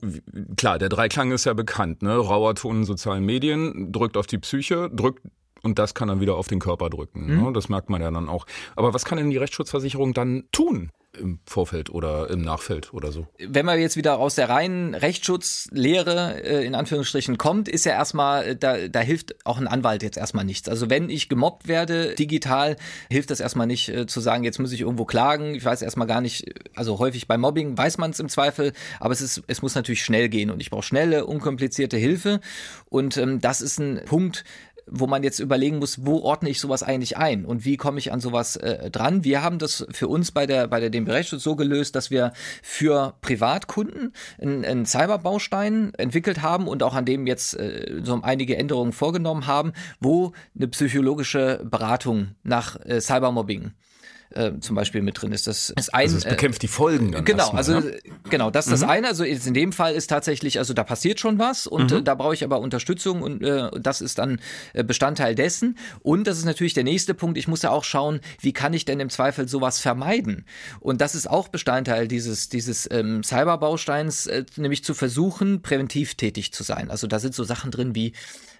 klar, 0.56 0.78
der 0.78 0.88
Dreiklang 0.88 1.30
ist 1.32 1.44
ja 1.44 1.52
bekannt, 1.52 2.02
ne? 2.02 2.16
Rauer 2.16 2.54
Ton 2.54 2.78
in 2.78 2.84
sozialen 2.84 3.24
Medien 3.24 3.92
drückt 3.92 4.16
auf 4.16 4.26
die 4.26 4.38
Psyche, 4.38 4.90
drückt 4.92 5.22
und 5.64 5.78
das 5.78 5.94
kann 5.94 6.08
dann 6.08 6.20
wieder 6.20 6.36
auf 6.36 6.46
den 6.46 6.60
Körper 6.60 6.90
drücken. 6.90 7.26
Mhm. 7.26 7.44
Ne? 7.44 7.52
Das 7.52 7.68
merkt 7.68 7.90
man 7.90 8.02
ja 8.02 8.10
dann 8.10 8.28
auch. 8.28 8.46
Aber 8.76 8.94
was 8.94 9.04
kann 9.04 9.18
denn 9.18 9.30
die 9.30 9.38
Rechtsschutzversicherung 9.38 10.14
dann 10.14 10.44
tun? 10.52 10.90
im 11.18 11.38
Vorfeld 11.46 11.90
oder 11.90 12.30
im 12.30 12.42
Nachfeld 12.42 12.92
oder 12.92 13.12
so. 13.12 13.26
Wenn 13.38 13.66
man 13.66 13.78
jetzt 13.78 13.96
wieder 13.96 14.18
aus 14.18 14.34
der 14.34 14.48
reinen 14.48 14.94
Rechtsschutzlehre 14.94 16.42
äh, 16.42 16.66
in 16.66 16.74
Anführungsstrichen 16.74 17.38
kommt, 17.38 17.68
ist 17.68 17.84
ja 17.84 17.92
erstmal, 17.92 18.46
äh, 18.46 18.56
da, 18.56 18.88
da 18.88 19.00
hilft 19.00 19.34
auch 19.46 19.58
ein 19.58 19.68
Anwalt 19.68 20.02
jetzt 20.02 20.16
erstmal 20.16 20.44
nichts. 20.44 20.68
Also 20.68 20.90
wenn 20.90 21.10
ich 21.10 21.28
gemobbt 21.28 21.68
werde 21.68 22.14
digital, 22.14 22.76
hilft 23.10 23.30
das 23.30 23.40
erstmal 23.40 23.66
nicht 23.66 23.88
äh, 23.88 24.06
zu 24.06 24.20
sagen, 24.20 24.44
jetzt 24.44 24.58
muss 24.58 24.72
ich 24.72 24.80
irgendwo 24.80 25.04
klagen. 25.04 25.54
Ich 25.54 25.64
weiß 25.64 25.82
erstmal 25.82 26.06
gar 26.06 26.20
nicht, 26.20 26.52
also 26.74 26.98
häufig 26.98 27.26
bei 27.28 27.38
Mobbing 27.38 27.76
weiß 27.76 27.98
man 27.98 28.10
es 28.10 28.20
im 28.20 28.28
Zweifel, 28.28 28.72
aber 29.00 29.12
es 29.12 29.20
ist, 29.20 29.42
es 29.46 29.62
muss 29.62 29.74
natürlich 29.74 30.02
schnell 30.02 30.28
gehen 30.28 30.50
und 30.50 30.60
ich 30.60 30.70
brauche 30.70 30.82
schnelle, 30.82 31.26
unkomplizierte 31.26 31.96
Hilfe. 31.96 32.40
Und 32.88 33.16
ähm, 33.16 33.40
das 33.40 33.60
ist 33.60 33.78
ein 33.78 34.00
Punkt, 34.04 34.44
wo 34.86 35.06
man 35.06 35.22
jetzt 35.22 35.38
überlegen 35.38 35.78
muss, 35.78 36.04
wo 36.04 36.20
ordne 36.20 36.50
ich 36.50 36.60
sowas 36.60 36.82
eigentlich 36.82 37.16
ein 37.16 37.44
und 37.44 37.64
wie 37.64 37.76
komme 37.76 37.98
ich 37.98 38.12
an 38.12 38.20
sowas 38.20 38.56
äh, 38.56 38.90
dran. 38.90 39.24
Wir 39.24 39.42
haben 39.42 39.58
das 39.58 39.86
für 39.90 40.08
uns 40.08 40.32
bei 40.32 40.46
der 40.46 40.68
bei 40.68 40.80
der 40.80 40.90
dem 40.90 41.06
Rechtsschutz 41.06 41.42
so 41.42 41.56
gelöst, 41.56 41.96
dass 41.96 42.10
wir 42.10 42.32
für 42.62 43.14
Privatkunden 43.20 44.12
einen, 44.40 44.64
einen 44.64 44.86
Cyberbaustein 44.86 45.92
entwickelt 45.94 46.42
haben 46.42 46.68
und 46.68 46.82
auch 46.82 46.94
an 46.94 47.04
dem 47.04 47.26
jetzt 47.26 47.54
äh, 47.54 48.00
so 48.02 48.20
einige 48.22 48.56
Änderungen 48.56 48.92
vorgenommen 48.92 49.46
haben, 49.46 49.72
wo 50.00 50.32
eine 50.56 50.68
psychologische 50.68 51.64
Beratung 51.64 52.34
nach 52.42 52.78
äh, 52.84 53.00
Cybermobbing 53.00 53.72
äh, 54.30 54.52
zum 54.60 54.76
Beispiel 54.76 55.02
mit 55.02 55.20
drin 55.20 55.32
ist. 55.32 55.46
Das 55.46 55.70
ist 55.70 55.94
ein, 55.94 56.02
also 56.02 56.16
es 56.18 56.24
bekämpft 56.24 56.62
die 56.62 56.68
Folgen 56.68 57.12
dann 57.12 57.24
Genau, 57.24 57.52
erstmal, 57.52 57.58
also 57.58 57.80
ne? 57.80 57.98
genau, 58.30 58.50
das 58.50 58.66
ist 58.66 58.72
das 58.72 58.82
eine. 58.82 59.08
Also 59.08 59.24
jetzt 59.24 59.46
in 59.46 59.54
dem 59.54 59.72
Fall 59.72 59.94
ist 59.94 60.08
tatsächlich, 60.08 60.58
also 60.58 60.74
da 60.74 60.84
passiert 60.84 61.20
schon 61.20 61.38
was 61.38 61.66
und 61.66 61.92
äh, 61.92 62.02
da 62.02 62.14
brauche 62.14 62.34
ich 62.34 62.44
aber 62.44 62.60
Unterstützung 62.60 63.22
und 63.22 63.42
äh, 63.42 63.70
das 63.80 64.00
ist 64.00 64.18
dann 64.18 64.40
äh, 64.72 64.84
Bestandteil 64.84 65.34
dessen. 65.34 65.78
Und 66.00 66.26
das 66.26 66.38
ist 66.38 66.44
natürlich 66.44 66.74
der 66.74 66.84
nächste 66.84 67.14
Punkt. 67.14 67.38
Ich 67.38 67.48
muss 67.48 67.62
ja 67.62 67.70
auch 67.70 67.84
schauen, 67.84 68.20
wie 68.40 68.52
kann 68.52 68.74
ich 68.74 68.84
denn 68.84 69.00
im 69.00 69.10
Zweifel 69.10 69.48
sowas 69.48 69.78
vermeiden? 69.78 70.44
Und 70.80 71.00
das 71.00 71.14
ist 71.14 71.28
auch 71.28 71.48
Bestandteil 71.48 72.08
dieses 72.08 72.48
dieses 72.48 72.88
ähm, 72.90 73.22
Cyberbausteins, 73.22 74.26
äh, 74.26 74.44
nämlich 74.56 74.84
zu 74.84 74.94
versuchen, 74.94 75.62
präventiv 75.62 76.14
tätig 76.14 76.52
zu 76.52 76.62
sein. 76.62 76.90
Also 76.90 77.06
da 77.06 77.18
sind 77.18 77.34
so 77.34 77.44
Sachen 77.44 77.70
drin 77.70 77.94
wie 77.94 78.12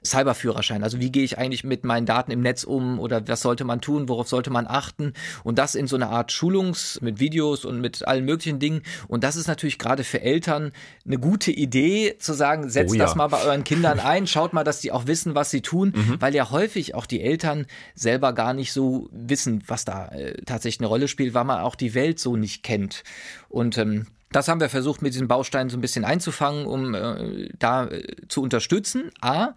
Cyberführerschein. 0.07 0.83
Also 0.83 1.01
wie 1.01 1.11
gehe 1.11 1.25
ich 1.25 1.39
eigentlich 1.39 1.65
mit 1.65 1.85
meinen 1.85 2.07
Daten 2.07 2.31
im 2.31 2.41
Netz 2.41 2.65
um 2.65 2.99
oder 2.99 3.27
was 3.27 3.41
sollte 3.41 3.65
man 3.65 3.81
tun, 3.81 4.09
worauf 4.09 4.29
sollte 4.29 4.51
man 4.51 4.67
achten 4.67 5.13
und 5.43 5.59
das 5.59 5.75
in 5.75 5.87
so 5.87 5.97
einer 5.97 6.11
Art 6.11 6.33
Schulungs 6.33 7.01
mit 7.01 7.21
Videos 7.21 7.65
und 7.65 7.81
mit 7.81 8.07
allen 8.07 8.25
möglichen 8.25 8.59
Dingen. 8.59 8.83
Und 9.09 9.25
das 9.25 9.37
ist 9.37 9.49
natürlich 9.49 9.79
gerade 9.79 10.05
für 10.05 10.21
Eltern 10.21 10.73
eine 11.07 11.19
gute 11.19 11.51
Idee 11.51 12.17
zu 12.19 12.33
sagen, 12.35 12.69
setzt 12.71 12.93
Oh 12.93 12.95
ja. 12.95 13.05
das 13.05 13.15
mal 13.15 13.29
bei 13.29 13.43
euren 13.43 13.65
Kindern 13.65 13.99
ein, 13.99 14.27
schaut 14.27 14.53
mal, 14.53 14.65
dass 14.65 14.81
die 14.81 14.93
auch 14.93 15.07
wissen, 15.07 15.35
was 15.35 15.51
sie 15.51 15.63
tun, 15.63 15.93
weil 16.21 16.35
ja 16.35 16.51
häufig 16.51 16.95
auch 16.95 17.07
die 17.07 17.23
Eltern 17.23 17.67
selber 17.95 18.33
gar 18.33 18.53
nicht 18.53 18.73
so 18.73 19.09
wissen, 19.11 19.63
was 19.67 19.85
da 19.85 20.09
äh, 20.09 20.43
tatsächlich 20.45 20.81
eine 20.81 20.89
Rolle 20.89 21.09
spielt, 21.09 21.35
weil 21.35 21.45
man 21.45 21.61
auch 21.61 21.75
die 21.75 21.95
Welt 21.95 22.19
so 22.19 22.37
nicht 22.37 22.63
kennt. 22.63 23.05
Und 23.49 23.79
ähm, 23.79 24.07
das 24.35 24.49
haben 24.49 24.61
wir 24.61 24.69
versucht, 24.69 25.01
mit 25.01 25.15
diesen 25.15 25.29
Bausteinen 25.29 25.71
so 25.71 25.77
ein 25.77 25.81
bisschen 25.81 26.05
einzufangen, 26.05 26.67
um 26.67 26.93
äh, 26.95 27.49
da 27.57 27.87
äh, 27.87 28.03
zu 28.27 28.43
unterstützen. 28.43 29.11
A, 29.21 29.51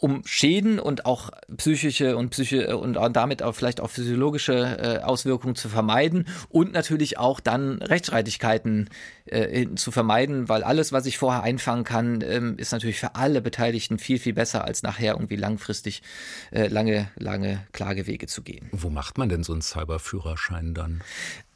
um 0.00 0.22
Schäden 0.24 0.78
und 0.78 1.04
auch 1.04 1.30
psychische 1.56 2.16
und 2.16 2.30
psyche 2.30 2.76
und 2.76 2.94
damit 3.14 3.42
auch 3.42 3.54
vielleicht 3.54 3.80
auch 3.80 3.90
physiologische 3.90 4.54
äh, 4.54 5.02
Auswirkungen 5.02 5.54
zu 5.54 5.68
vermeiden 5.68 6.26
und 6.48 6.72
natürlich 6.72 7.18
auch 7.18 7.38
dann 7.38 7.82
Rechtsstreitigkeiten 7.82 8.88
äh, 9.26 9.66
zu 9.74 9.90
vermeiden, 9.90 10.48
weil 10.48 10.62
alles, 10.64 10.92
was 10.92 11.04
ich 11.04 11.18
vorher 11.18 11.42
einfangen 11.42 11.84
kann, 11.84 12.22
ähm, 12.22 12.56
ist 12.56 12.72
natürlich 12.72 12.98
für 12.98 13.14
alle 13.14 13.42
Beteiligten 13.42 13.98
viel, 13.98 14.18
viel 14.18 14.32
besser, 14.32 14.64
als 14.64 14.82
nachher 14.82 15.12
irgendwie 15.12 15.36
langfristig 15.36 16.02
äh, 16.50 16.68
lange, 16.68 17.10
lange 17.16 17.66
Klagewege 17.72 18.26
zu 18.26 18.42
gehen. 18.42 18.68
Wo 18.72 18.88
macht 18.88 19.18
man 19.18 19.28
denn 19.28 19.42
so 19.42 19.52
einen 19.52 19.62
Cyberführerschein 19.62 20.72
dann? 20.72 21.02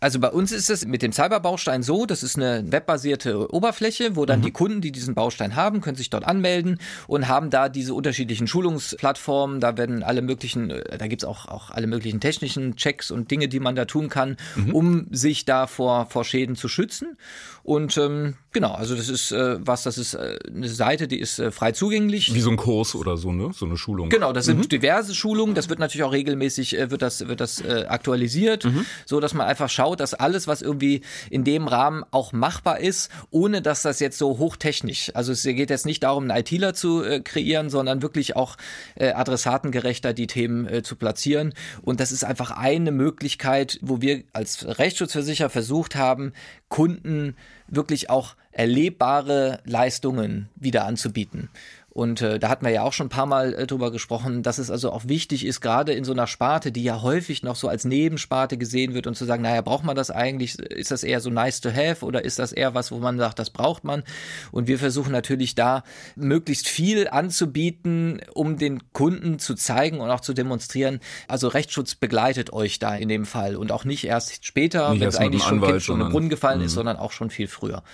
Also 0.05 0.21
bei 0.21 0.29
uns 0.29 0.53
ist 0.53 0.69
es 0.69 0.85
mit 0.85 1.01
dem 1.01 1.13
Cyberbaustein 1.13 1.83
so, 1.83 2.05
das 2.05 2.23
ist 2.23 2.37
eine 2.37 2.71
webbasierte 2.71 3.51
Oberfläche, 3.51 4.17
wo 4.17 4.27
dann 4.27 4.43
die 4.43 4.51
Kunden, 4.51 4.83
die 4.83 4.93
diesen 4.93 5.15
Baustein 5.15 5.57
haben, 5.57 5.81
können 5.81 5.97
sich 5.97 6.11
dort 6.11 6.27
anmelden 6.27 6.79
und 7.07 7.27
haben 7.27 7.49
da 7.49 7.71
diese 7.71 7.95
unterschiedlichen 7.95 8.47
Schulungsplattformen. 8.47 9.61
Da 9.61 9.79
werden 9.79 10.03
alle 10.03 10.21
möglichen, 10.21 10.69
äh, 10.69 10.99
da 10.99 11.07
gibt's 11.07 11.25
auch, 11.25 11.47
auch 11.47 11.71
alle 11.71 11.87
möglichen 11.87 12.21
technischen 12.21 12.77
Checks 12.77 13.11
und 13.11 13.31
Dinge, 13.31 13.49
die 13.49 13.61
man 13.61 13.77
da 13.77 13.87
tun 13.87 14.11
kann, 14.11 14.37
um 14.73 15.07
sich 15.11 15.47
da 15.47 15.67
vor, 15.67 16.05
vor 16.11 16.25
Schäden 16.27 16.55
zu 16.55 16.69
schützen. 16.69 17.17
Und 17.65 17.97
ähm, 17.97 18.35
genau, 18.53 18.73
also 18.73 18.95
das 18.95 19.09
ist 19.09 19.33
äh, 19.33 19.57
was, 19.59 19.85
das 19.85 19.97
ist 19.97 20.13
äh, 20.13 20.39
eine 20.47 20.69
Seite, 20.69 21.09
die 21.09 21.19
ist 21.19 21.39
äh, 21.39 21.51
frei 21.51 21.73
zugänglich. 21.73 22.35
Wie 22.35 22.41
so 22.41 22.51
ein 22.51 22.59
Kurs 22.59 22.95
oder 22.95 23.17
so, 23.17 23.33
ne? 23.33 23.53
So 23.55 23.65
eine 23.65 23.79
Schulung. 23.79 24.11
Genau, 24.11 24.35
das 24.35 24.45
sind 24.45 24.71
diverse 24.71 25.15
Schulungen. 25.15 25.55
Das 25.55 25.71
wird 25.71 25.79
natürlich 25.79 26.05
auch 26.05 26.13
regelmäßig 26.13 26.79
äh, 26.79 26.91
wird 26.91 27.01
das 27.01 27.27
wird 27.27 27.41
das 27.41 27.63
äh, 27.63 27.87
aktualisiert, 27.89 28.69
so 29.07 29.19
dass 29.19 29.33
man 29.33 29.47
einfach 29.47 29.71
schaut, 29.71 29.94
dass 29.97 30.15
alles, 30.15 30.47
was 30.47 30.63
irgendwie 30.63 31.03
in 31.31 31.45
dem 31.45 31.69
Rahmen 31.69 32.05
auch 32.11 32.33
machbar 32.33 32.81
ist, 32.81 33.11
ohne 33.31 33.63
dass 33.63 33.83
das 33.83 34.01
jetzt 34.01 34.19
so 34.19 34.39
hochtechnisch. 34.39 35.13
Also 35.15 35.33
es 35.33 35.43
geht 35.43 35.71
jetzt 35.71 35.87
nicht 35.87 36.03
darum, 36.03 36.31
einen 36.31 36.41
ITler 36.41 36.75
zu 36.75 37.03
äh, 37.03 37.21
kreieren, 37.21 37.71
sondern 37.71 38.03
wirklich 38.03 38.37
auch 38.37 38.57
äh, 38.95 39.13
adressatengerechter 39.13 40.13
die 40.13 40.27
Themen 40.27 40.67
äh, 40.67 40.83
zu 40.83 40.97
platzieren. 40.97 41.55
Und 41.83 42.01
das 42.01 42.13
ist 42.13 42.25
einfach 42.25 42.51
eine 42.51 42.91
Möglichkeit, 42.91 43.79
wo 43.83 44.01
wir 44.01 44.25
als 44.33 44.67
Rechtsschutzversicherer 44.79 45.51
versucht 45.51 45.97
haben, 45.97 46.33
Kunden 46.69 47.37
wirklich 47.69 48.11
auch 48.11 48.37
erlebbare 48.53 49.61
Leistungen 49.65 50.49
wieder 50.57 50.85
anzubieten. 50.85 51.49
Und 51.95 52.23
äh, 52.23 52.41
da 52.41 52.49
hatten 52.49 52.67
wir 52.67 52.73
ja 52.73 52.83
auch 52.83 52.93
schon 52.93 53.07
ein 53.07 53.11
paar 53.11 53.25
Mal 53.25 53.55
äh, 53.55 53.67
drüber 53.69 53.93
gesprochen, 53.93 54.43
dass 54.43 54.59
es 54.59 54.69
also 54.69 54.91
auch 54.91 55.07
wichtig 55.07 55.47
ist, 55.47 55.61
gerade 55.61 55.93
in 55.93 56.03
so 56.03 56.11
einer 56.11 56.27
Sparte, 56.27 56.73
die 56.73 56.83
ja 56.83 57.03
häufig 57.03 57.45
noch 57.45 57.55
so 57.55 57.69
als 57.69 57.85
Nebensparte 57.85 58.59
gesehen 58.59 58.95
wird 58.95 59.07
und 59.07 59.15
zu 59.15 59.25
sagen, 59.25 59.45
naja, 59.45 59.61
braucht 59.61 59.85
man 59.85 59.95
das 59.95 60.11
eigentlich? 60.11 60.59
Ist 60.59 60.91
das 60.91 61.05
eher 61.05 61.21
so 61.21 61.31
nice 61.31 61.61
to 61.61 61.71
have 61.71 62.05
oder 62.05 62.25
ist 62.25 62.41
das 62.41 62.51
eher 62.51 62.75
was, 62.75 62.91
wo 62.91 62.99
man 62.99 63.17
sagt, 63.17 63.39
das 63.39 63.51
braucht 63.51 63.85
man? 63.85 64.03
Und 64.51 64.67
wir 64.67 64.81
versuchen 64.81 65.13
natürlich 65.13 65.55
da 65.55 65.85
möglichst 66.17 66.69
viel 66.69 67.07
anzubieten, 67.07 68.21
um 68.35 68.59
den 68.59 68.93
Kunden 68.93 69.39
zu 69.39 69.55
zeigen 69.55 70.01
und 70.01 70.11
auch 70.11 70.21
zu 70.21 70.35
demonstrieren. 70.35 70.99
Also 71.29 71.47
Rechtsschutz 71.47 71.95
begleitet 71.95 72.53
euch 72.53 72.81
da 72.81 72.97
in 72.97 73.09
dem 73.09 73.25
Fall 73.25 73.55
und 73.55 73.71
auch 73.71 73.85
nicht 73.85 74.05
erst 74.05 74.45
später, 74.45 74.99
wenn 74.99 75.03
es 75.07 75.15
eigentlich 75.15 75.45
schon, 75.45 75.59
Anwalt, 75.59 75.75
Kind 75.75 75.83
schon 75.85 76.01
im 76.01 76.09
Brunnen 76.09 76.29
gefallen 76.29 76.61
ist, 76.61 76.73
sondern 76.73 76.97
auch 76.97 77.13
schon 77.13 77.31
viel 77.31 77.47
früher. 77.47 77.85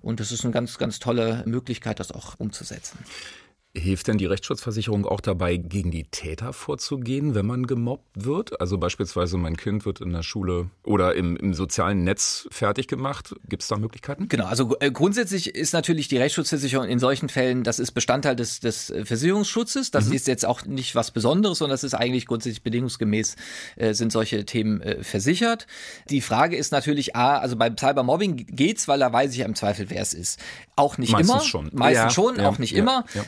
Und 0.00 0.20
das 0.20 0.30
ist 0.30 0.44
eine 0.44 0.52
ganz, 0.52 0.78
ganz 0.78 1.00
tolle 1.00 1.42
Möglichkeit, 1.44 1.98
das 1.98 2.12
auch 2.12 2.38
umzusetzen. 2.38 3.00
Hilft 3.78 4.08
denn 4.08 4.18
die 4.18 4.26
Rechtsschutzversicherung 4.26 5.06
auch 5.06 5.20
dabei, 5.20 5.56
gegen 5.56 5.90
die 5.90 6.04
Täter 6.04 6.52
vorzugehen, 6.52 7.34
wenn 7.34 7.46
man 7.46 7.66
gemobbt 7.66 8.24
wird? 8.24 8.60
Also 8.60 8.78
beispielsweise 8.78 9.36
mein 9.38 9.56
Kind 9.56 9.86
wird 9.86 10.00
in 10.00 10.12
der 10.12 10.22
Schule 10.22 10.70
oder 10.84 11.14
im, 11.14 11.36
im 11.36 11.54
sozialen 11.54 12.04
Netz 12.04 12.48
fertig 12.50 12.88
gemacht. 12.88 13.34
Gibt 13.48 13.62
es 13.62 13.68
da 13.68 13.76
Möglichkeiten? 13.76 14.28
Genau, 14.28 14.46
also 14.46 14.76
äh, 14.80 14.90
grundsätzlich 14.90 15.54
ist 15.54 15.72
natürlich 15.72 16.08
die 16.08 16.16
Rechtsschutzversicherung 16.18 16.88
in 16.88 16.98
solchen 16.98 17.28
Fällen, 17.28 17.62
das 17.62 17.78
ist 17.78 17.92
Bestandteil 17.92 18.36
des, 18.36 18.60
des 18.60 18.90
äh, 18.90 19.04
Versicherungsschutzes. 19.04 19.90
Das 19.90 20.08
ist 20.08 20.26
jetzt 20.28 20.44
auch 20.44 20.64
nicht 20.64 20.94
was 20.94 21.10
Besonderes, 21.10 21.58
sondern 21.58 21.74
das 21.74 21.84
ist 21.84 21.94
eigentlich 21.94 22.26
grundsätzlich 22.26 22.62
bedingungsgemäß, 22.62 23.36
äh, 23.76 23.94
sind 23.94 24.12
solche 24.12 24.44
Themen 24.44 24.80
äh, 24.80 25.02
versichert. 25.02 25.66
Die 26.10 26.20
Frage 26.20 26.56
ist 26.56 26.72
natürlich, 26.72 27.14
A, 27.16 27.38
also 27.38 27.56
beim 27.56 27.76
Cybermobbing 27.76 28.46
geht's, 28.48 28.88
weil 28.88 28.98
da 28.98 29.12
weiß 29.12 29.32
ich 29.32 29.38
ja 29.38 29.46
im 29.46 29.54
Zweifel, 29.54 29.90
wer 29.90 30.02
es 30.02 30.14
ist. 30.14 30.40
Auch 30.76 30.98
nicht 30.98 31.12
Meistens 31.12 31.30
immer. 31.30 31.40
schon. 31.44 31.70
Meistens 31.72 32.04
Ja, 32.04 32.10
schon, 32.10 32.36
ja, 32.36 32.48
auch 32.48 32.58
nicht 32.58 32.72
ja, 32.72 32.78
immer. 32.78 33.04
ja. 33.14 33.24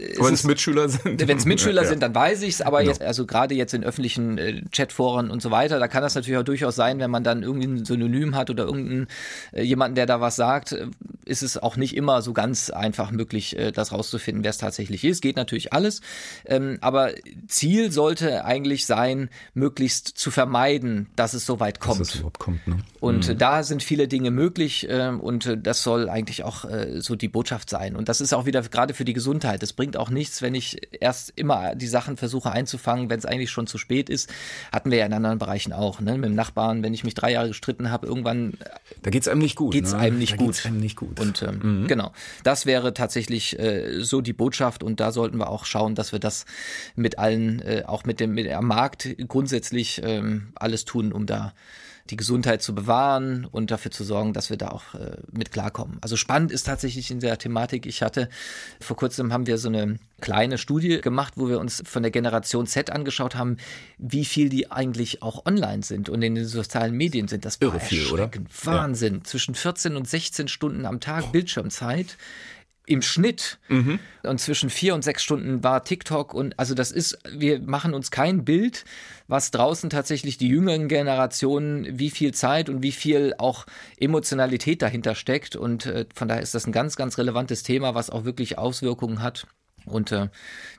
Ähm, 0.00 0.08
es 0.12 0.18
Wenn 0.18 0.34
es 0.34 0.44
Mitschüler 0.44 0.88
sind. 0.88 1.28
wenn 1.28 1.36
es 1.36 1.44
Mitschüler 1.52 1.82
Ja, 1.82 1.88
sind, 1.88 2.02
dann 2.02 2.14
weiß 2.14 2.42
ich's, 2.42 2.60
aber 2.62 2.78
Genau. 2.80 2.90
jetzt, 2.92 3.02
also 3.02 3.26
gerade 3.26 3.54
jetzt 3.54 3.74
in 3.74 3.84
öffentlichen 3.84 4.38
äh, 4.38 4.62
Chatforen 4.72 5.30
und 5.30 5.42
so 5.42 5.50
weiter, 5.50 5.78
da 5.78 5.88
kann 5.88 6.02
das 6.02 6.14
natürlich 6.14 6.38
auch 6.38 6.44
durchaus 6.44 6.74
sein, 6.76 6.98
wenn 7.00 7.10
man 7.10 7.24
dann 7.24 7.42
irgendwie 7.42 7.66
ein 7.66 7.84
Synonym 7.84 8.34
hat 8.34 8.50
oder 8.50 8.64
irgendeinen 8.64 9.06
äh, 9.52 9.62
jemanden, 9.62 9.94
der 9.94 10.06
da 10.06 10.20
was 10.20 10.36
sagt, 10.36 10.72
äh, 10.72 10.86
ist 11.24 11.42
es 11.42 11.56
auch 11.58 11.76
nicht 11.76 11.96
immer 11.96 12.22
so 12.22 12.32
ganz 12.32 12.70
einfach 12.70 13.10
möglich, 13.10 13.56
äh, 13.58 13.72
das 13.72 13.92
rauszufinden, 13.92 14.42
wer 14.44 14.50
es 14.50 14.58
tatsächlich 14.58 15.04
ist. 15.04 15.20
Geht 15.22 15.36
natürlich 15.36 15.72
alles. 15.72 16.00
Ähm, 16.46 16.78
aber 16.80 17.10
Ziel 17.48 17.92
sollte 17.92 18.44
eigentlich 18.44 18.86
sein, 18.86 19.28
möglichst 19.54 20.08
zu 20.08 20.30
vermeiden, 20.30 21.08
dass 21.16 21.34
es 21.34 21.46
so 21.46 21.60
weit 21.60 21.76
Dass 21.78 21.84
kommt. 21.86 22.00
es 22.00 22.14
überhaupt 22.16 22.38
kommt, 22.38 22.66
ne? 22.66 22.78
Und 23.00 23.28
äh, 23.28 23.36
da 23.36 23.62
sind 23.62 23.82
viele 23.82 24.08
Dinge 24.08 24.30
möglich 24.30 24.86
ähm, 24.88 25.20
und 25.20 25.46
äh, 25.46 25.58
das 25.58 25.82
soll 25.82 26.08
eigentlich 26.08 26.44
auch 26.44 26.64
äh, 26.64 27.00
so 27.00 27.16
die 27.16 27.28
Botschaft 27.28 27.68
sein. 27.70 27.96
Und 27.96 28.08
das 28.08 28.20
ist 28.20 28.32
auch 28.32 28.46
wieder 28.46 28.62
gerade 28.62 28.94
für 28.94 29.04
die 29.04 29.12
Gesundheit. 29.12 29.62
Es 29.72 29.76
bringt 29.76 29.96
auch 29.96 30.10
nichts, 30.10 30.42
wenn 30.42 30.54
ich 30.54 30.76
erst 31.00 31.32
immer 31.34 31.74
die 31.74 31.86
Sachen 31.86 32.18
versuche 32.18 32.52
einzufangen, 32.52 33.08
wenn 33.08 33.18
es 33.18 33.24
eigentlich 33.24 33.50
schon 33.50 33.66
zu 33.66 33.78
spät 33.78 34.10
ist. 34.10 34.28
Hatten 34.70 34.90
wir 34.90 34.98
ja 34.98 35.06
in 35.06 35.14
anderen 35.14 35.38
Bereichen 35.38 35.72
auch. 35.72 35.98
Ne? 35.98 36.18
Mit 36.18 36.26
dem 36.26 36.34
Nachbarn, 36.34 36.82
wenn 36.82 36.92
ich 36.92 37.04
mich 37.04 37.14
drei 37.14 37.32
Jahre 37.32 37.48
gestritten 37.48 37.90
habe, 37.90 38.06
irgendwann 38.06 38.52
Da 39.02 39.08
geht's 39.10 39.28
einem 39.28 39.40
nicht 39.40 39.56
gut. 39.56 39.72
geht's 39.72 39.92
ne? 39.92 39.98
einem 39.98 40.18
nicht 40.18 40.32
da 40.32 40.36
gut. 40.36 40.48
Geht's 40.48 40.66
einem 40.66 40.78
nicht 40.78 40.96
gut. 40.96 41.18
Und 41.18 41.40
ähm, 41.40 41.86
genau, 41.88 42.12
das 42.44 42.66
wäre 42.66 42.92
tatsächlich 42.92 43.58
äh, 43.58 44.02
so 44.02 44.20
die 44.20 44.34
Botschaft 44.34 44.82
und 44.82 45.00
da 45.00 45.10
sollten 45.10 45.38
wir 45.38 45.48
auch 45.48 45.64
schauen, 45.64 45.94
dass 45.94 46.12
wir 46.12 46.18
das 46.18 46.44
mit 46.94 47.18
allen, 47.18 47.62
äh, 47.62 47.84
auch 47.86 48.04
mit 48.04 48.20
dem, 48.20 48.34
mit 48.34 48.44
dem 48.44 48.66
Markt 48.66 49.08
grundsätzlich 49.26 50.02
ähm, 50.04 50.48
alles 50.54 50.84
tun, 50.84 51.12
um 51.12 51.24
da 51.24 51.54
die 52.10 52.16
Gesundheit 52.16 52.62
zu 52.62 52.74
bewahren 52.74 53.44
und 53.44 53.70
dafür 53.70 53.90
zu 53.90 54.04
sorgen, 54.04 54.32
dass 54.32 54.50
wir 54.50 54.56
da 54.56 54.68
auch 54.68 54.94
äh, 54.94 55.16
mit 55.30 55.52
klarkommen. 55.52 55.98
Also 56.00 56.16
spannend 56.16 56.50
ist 56.52 56.64
tatsächlich 56.64 57.10
in 57.10 57.20
der 57.20 57.38
Thematik, 57.38 57.86
ich 57.86 58.02
hatte 58.02 58.28
vor 58.80 58.96
kurzem 58.96 59.32
haben 59.32 59.46
wir 59.46 59.58
so 59.58 59.68
eine 59.68 59.98
kleine 60.20 60.58
Studie 60.58 61.00
gemacht, 61.00 61.34
wo 61.36 61.48
wir 61.48 61.60
uns 61.60 61.82
von 61.84 62.02
der 62.02 62.10
Generation 62.10 62.66
Z 62.66 62.90
angeschaut 62.90 63.34
haben, 63.34 63.56
wie 63.98 64.24
viel 64.24 64.48
die 64.48 64.70
eigentlich 64.70 65.22
auch 65.22 65.46
online 65.46 65.82
sind 65.82 66.08
und 66.08 66.22
in 66.22 66.34
den 66.34 66.44
sozialen 66.46 66.94
Medien 66.94 67.28
sind. 67.28 67.44
Das 67.44 67.60
war 67.60 67.68
Irre 67.68 67.80
viel, 67.80 68.06
oder? 68.08 68.30
Wahnsinn. 68.64 69.24
Zwischen 69.24 69.54
14 69.54 69.96
und 69.96 70.08
16 70.08 70.48
Stunden 70.48 70.86
am 70.86 71.00
Tag 71.00 71.32
Bildschirmzeit 71.32 72.16
im 72.86 73.02
Schnitt 73.02 73.58
und 74.24 74.40
zwischen 74.40 74.68
vier 74.68 74.94
und 74.94 75.04
sechs 75.04 75.22
Stunden 75.22 75.62
war 75.62 75.84
TikTok 75.84 76.34
und 76.34 76.58
also 76.58 76.74
das 76.74 76.90
ist, 76.90 77.18
wir 77.30 77.60
machen 77.60 77.94
uns 77.94 78.10
kein 78.10 78.44
Bild, 78.44 78.84
was 79.28 79.52
draußen 79.52 79.88
tatsächlich 79.88 80.36
die 80.36 80.48
jüngeren 80.48 80.88
Generationen, 80.88 81.98
wie 81.98 82.10
viel 82.10 82.34
Zeit 82.34 82.68
und 82.68 82.82
wie 82.82 82.92
viel 82.92 83.34
auch 83.38 83.66
Emotionalität 83.98 84.82
dahinter 84.82 85.14
steckt 85.14 85.54
und 85.54 85.86
äh, 85.86 86.06
von 86.14 86.26
daher 86.26 86.42
ist 86.42 86.54
das 86.54 86.66
ein 86.66 86.72
ganz, 86.72 86.96
ganz 86.96 87.18
relevantes 87.18 87.62
Thema, 87.62 87.94
was 87.94 88.10
auch 88.10 88.24
wirklich 88.24 88.58
Auswirkungen 88.58 89.22
hat 89.22 89.46
und 89.84 90.12
äh, 90.12 90.28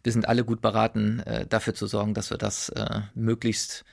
wir 0.03 0.11
sind 0.11 0.27
alle 0.27 0.43
gut 0.43 0.61
beraten, 0.61 1.19
äh, 1.21 1.45
dafür 1.47 1.73
zu 1.73 1.87
sorgen, 1.87 2.13
dass 2.13 2.29
wir 2.29 2.37
das 2.37 2.69
äh, 2.69 3.01
möglichst 3.15 3.85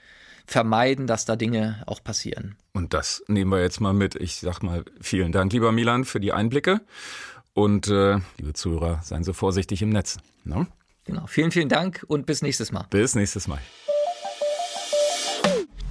vermeiden, 0.46 1.06
dass 1.06 1.24
da 1.24 1.36
Dinge 1.36 1.82
auch 1.86 2.02
passieren. 2.02 2.56
Und 2.72 2.92
das 2.92 3.22
nehmen 3.28 3.52
wir 3.52 3.60
jetzt 3.60 3.80
mal 3.80 3.92
mit. 3.92 4.16
Ich 4.16 4.36
sag 4.36 4.62
mal 4.62 4.84
vielen 5.00 5.32
Dank, 5.32 5.52
lieber 5.52 5.70
Milan, 5.70 6.04
für 6.04 6.18
die 6.18 6.32
Einblicke. 6.32 6.80
Und 7.54 7.88
äh, 7.88 8.18
liebe 8.38 8.52
Zuhörer, 8.54 9.00
seien 9.02 9.24
Sie 9.24 9.34
vorsichtig 9.34 9.82
im 9.82 9.90
Netz. 9.90 10.18
Ne? 10.44 10.66
Genau. 11.04 11.26
Vielen, 11.26 11.50
vielen 11.50 11.68
Dank 11.68 12.04
und 12.06 12.26
bis 12.26 12.42
nächstes 12.42 12.72
Mal. 12.72 12.86
Bis 12.90 13.14
nächstes 13.14 13.48
Mal. 13.48 13.58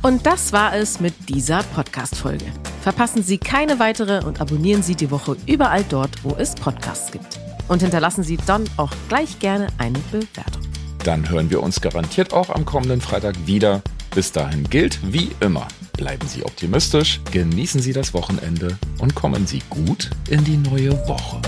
Und 0.01 0.25
das 0.25 0.53
war 0.53 0.73
es 0.75 1.01
mit 1.01 1.13
dieser 1.27 1.61
Podcast-Folge. 1.61 2.45
Verpassen 2.81 3.21
Sie 3.21 3.37
keine 3.37 3.79
weitere 3.79 4.23
und 4.23 4.39
abonnieren 4.39 4.81
Sie 4.81 4.95
die 4.95 5.11
Woche 5.11 5.35
überall 5.45 5.83
dort, 5.83 6.23
wo 6.23 6.35
es 6.37 6.55
Podcasts 6.55 7.11
gibt. 7.11 7.37
Und 7.67 7.81
hinterlassen 7.81 8.23
Sie 8.23 8.37
dann 8.37 8.63
auch 8.77 8.91
gleich 9.09 9.39
gerne 9.39 9.67
eine 9.77 9.99
Bewertung. 10.11 10.63
Dann 11.03 11.29
hören 11.29 11.49
wir 11.49 11.61
uns 11.61 11.81
garantiert 11.81 12.33
auch 12.33 12.49
am 12.49 12.63
kommenden 12.63 13.01
Freitag 13.01 13.35
wieder. 13.45 13.81
Bis 14.15 14.31
dahin 14.31 14.63
gilt 14.69 14.99
wie 15.13 15.31
immer. 15.41 15.67
Bleiben 15.99 16.29
Sie 16.29 16.45
optimistisch, 16.45 17.19
genießen 17.29 17.81
Sie 17.81 17.91
das 17.91 18.13
Wochenende 18.13 18.77
und 18.99 19.15
kommen 19.15 19.45
Sie 19.45 19.61
gut 19.69 20.09
in 20.29 20.41
die 20.45 20.55
neue 20.55 20.93
Woche. 21.09 21.41